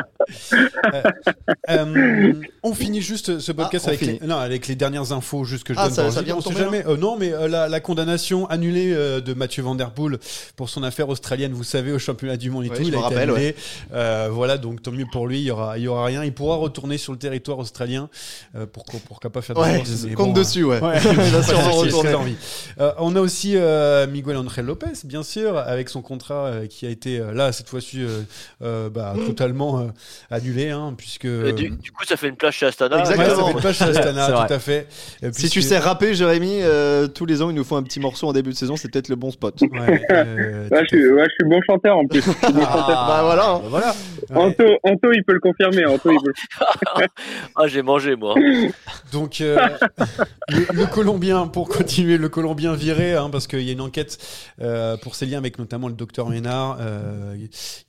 [1.69, 5.43] Euh, on finit juste ce podcast Ah, on avec, les, non, avec les dernières infos
[5.43, 6.85] juste que je Ah, donne ça- vient de on sait tomber, jamais.
[6.87, 10.17] Euh, non, mais euh, la, la condamnation annulée euh, de Mathieu Van Der Poel
[10.55, 12.95] pour son affaire australienne, vous savez, au championnat du monde et tout, il a me
[12.95, 13.55] été rappelle, annulé.
[13.93, 16.23] Euh, voilà, donc tant mieux pour lui, il y aura, il y aura rien.
[16.23, 18.09] Il pourra retourner sur le territoire australien
[18.55, 20.79] euh, pour pourquoi pas faire de Ouais, course, compte bon, dessus, ouais.
[20.81, 20.97] Ouais.
[22.79, 26.85] Euh, on a aussi euh, Miguel Angel Lopez, bien sûr, avec son contrat euh, qui
[26.85, 28.21] a été euh, là cette fois-ci euh,
[28.61, 29.87] euh, bah, totalement euh,
[30.29, 32.99] annulé, hein, puisque Et du, du coup, ça fait une plage chez Astana.
[32.99, 33.23] Exactement.
[33.27, 34.87] Ouais, ça fait une plage chez Astana, tout à fait.
[35.23, 37.99] Euh, Si tu sais rapper, Jérémy, euh, tous les ans, il nous faut un petit
[37.99, 39.61] morceau en début de saison, c'est peut-être le bon spot.
[39.61, 42.21] Ouais, euh, Ouais, je, suis, ouais, je suis bon chanteur en plus.
[42.27, 43.49] bah voilà.
[43.51, 43.59] hein.
[43.61, 43.95] bah voilà.
[44.29, 44.35] Ouais.
[44.35, 45.85] Anto, Anto, il peut le confirmer.
[45.85, 46.33] Anto, il peut
[46.99, 47.05] le-
[47.55, 48.35] Ah, j'ai mangé moi.
[49.11, 49.57] Donc euh,
[50.49, 54.17] le, le Colombien, pour continuer, le Colombien viré, hein, parce qu'il y a une enquête
[54.61, 56.77] euh, pour ses liens avec notamment le docteur Ménard.
[56.81, 57.35] euh,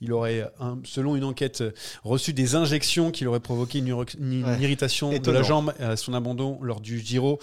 [0.01, 1.63] il aurait, un- selon une enquête,
[2.19, 4.59] reçu des injections qui l'auraient provoqué une, iro- une Ouais.
[4.61, 7.39] irritation de la jambe à son abandon lors du Giro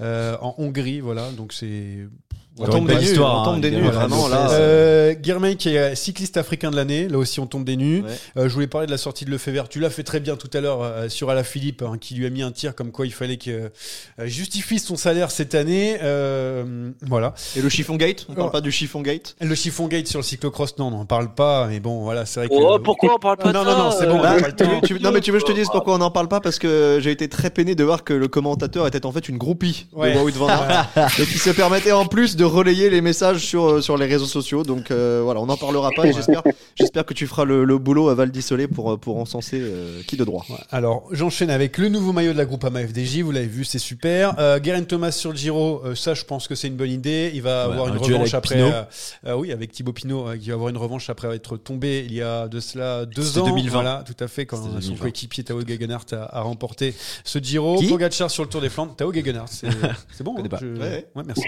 [0.00, 1.00] euh, en Hongrie.
[1.00, 2.06] Voilà, donc c'est
[2.58, 4.50] On tombe des nues, on tombe hein, des nues, vraiment là.
[4.50, 8.02] Euh, Guermain qui est cycliste africain de l'année, là aussi on tombe des nues.
[8.02, 8.10] Ouais.
[8.36, 9.68] Euh, je voulais parler de la sortie de Lefebvre.
[9.68, 12.30] Tu l'as fait très bien tout à l'heure euh, sur Alaphilippe, hein, qui lui a
[12.30, 13.68] mis un tir comme quoi il fallait euh,
[14.24, 15.96] justifie son salaire cette année.
[16.02, 17.32] Euh, voilà.
[17.56, 18.26] Et le chiffon gate?
[18.28, 19.34] On parle pas du chiffon gate?
[19.40, 21.66] Le chiffon gate sur le cyclocross, non, on n'en parle pas.
[21.68, 22.54] Mais bon, voilà, c'est vrai que.
[22.54, 25.20] Oh, pourquoi on parle pas de Non, ça non, non, c'est bon, le non mais
[25.20, 26.40] tu veux que je te dise pourquoi on n'en parle pas?
[26.40, 29.38] Parce que j'ai été très peiné de voir que le commentateur était en fait une
[29.38, 30.14] groupie Ouais.
[30.14, 30.48] de Wout van
[31.18, 34.26] et qui se permettait en plus de relayer les messages sur, euh, sur les réseaux
[34.26, 36.42] sociaux donc euh, voilà on n'en parlera pas et j'espère
[36.76, 40.00] j'espère que tu feras le, le boulot à Val d'Isolé pour, euh, pour encenser euh,
[40.06, 40.56] qui de droit Ouais.
[40.70, 43.20] Alors, j'enchaîne avec le nouveau maillot de la groupe AMA FDJ.
[43.20, 44.34] Vous l'avez vu, c'est super.
[44.38, 47.30] Euh, Guerin Thomas sur le Giro, euh, ça, je pense que c'est une bonne idée.
[47.34, 48.60] Il va Ouais, avoir une revanche après.
[48.60, 48.82] Euh,
[49.26, 52.12] euh, oui, avec Thibaut Pinot, euh, qui va avoir une revanche après être tombé il
[52.14, 53.46] y a de cela deux C'était ans.
[53.54, 53.70] 2020.
[53.72, 54.96] Voilà, tout à fait, quand C'était son 2020.
[55.02, 57.78] coéquipier Tao Gegenhardt a, a remporté ce Giro.
[57.78, 57.86] Qui?
[57.86, 58.96] Pogacar sur le Tour des Flandres.
[58.96, 59.68] Tao Gegenhardt, c'est
[60.12, 60.34] c'est bon.
[60.38, 61.06] hein, je- Ouais.
[61.14, 61.42] ouais, merci.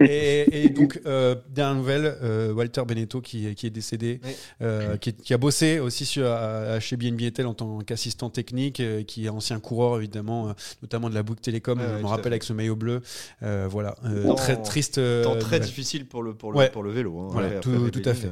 [0.00, 0.04] et,
[0.52, 4.20] et donc, euh, dernière nouvelle, euh, Walter Beneteau qui, qui est décédé,
[4.62, 8.82] euh, qui, qui a bossé aussi sur, à- à- chez BNBTL en tant qu'assistant technique,
[9.06, 12.52] qui est ancien coureur évidemment, notamment de la Bouygues Télécom, je me rappelle avec ce
[12.52, 13.00] maillot bleu.
[13.68, 13.94] Voilà,
[14.36, 15.00] très triste.
[15.22, 16.70] temps très difficile pour le, pour le, Ouais.
[16.70, 17.28] pour le vélo hein.
[17.30, 18.28] Voilà, Ouais, tout- à fait.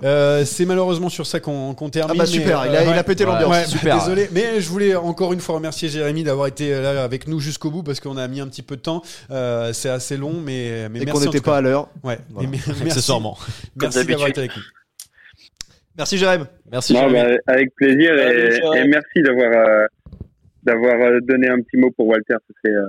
[0.00, 0.44] voilà.
[0.44, 2.10] C'est malheureusement sur ça qu'on termine.
[2.16, 3.98] ah bah mais, super il a, euh, il a pété l'ambiance super.
[3.98, 7.70] Désolé, mais je voulais encore une fois remercier Jérémy d'avoir été là avec nous jusqu'au
[7.70, 9.02] bout parce qu'on a mis un petit peu de temps.
[9.72, 11.28] C'est assez long, mais, mais merci.
[11.40, 11.50] Cas.
[11.52, 12.48] pas à l'heure Ouais, Voilà.
[12.48, 13.36] mais- merci, Accessoirement.
[13.80, 14.62] merci d'avoir été avec nous.
[15.96, 17.36] merci Jérémy Merci Non, Jérémy.
[17.46, 19.86] bah, avec plaisir et, merci d'avoir euh,
[20.62, 22.34] d'avoir euh, donné un petit mot pour Walter.
[22.66, 22.86] Euh,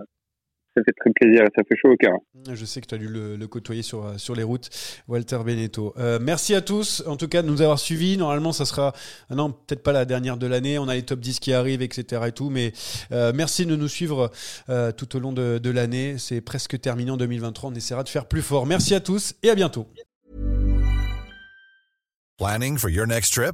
[0.76, 2.14] ça fait très plaisir et ça fait chaud au cœur.
[2.52, 4.70] Je sais que tu as dû le, le côtoyer sur, euh, sur les routes,
[5.08, 5.94] Walter Beneteau.
[5.98, 8.18] Euh, merci à tous, en tout cas, de nous avoir suivis.
[8.18, 8.94] Normalement, ça sera,
[9.30, 10.78] ah non, peut-être pas la dernière de l'année.
[10.80, 12.24] On a les top 10 qui arrivent, etc.
[12.28, 12.50] et tout.
[12.50, 12.74] Mais
[13.12, 14.32] euh, merci de nous suivre
[14.70, 16.16] euh, tout au long de, de l'année.
[16.18, 17.70] C'est presque terminé en 2023.
[17.70, 18.66] On essaiera de faire plus fort.
[18.66, 19.88] Merci à tous et à bientôt.
[22.38, 23.54] Planning for your next trip?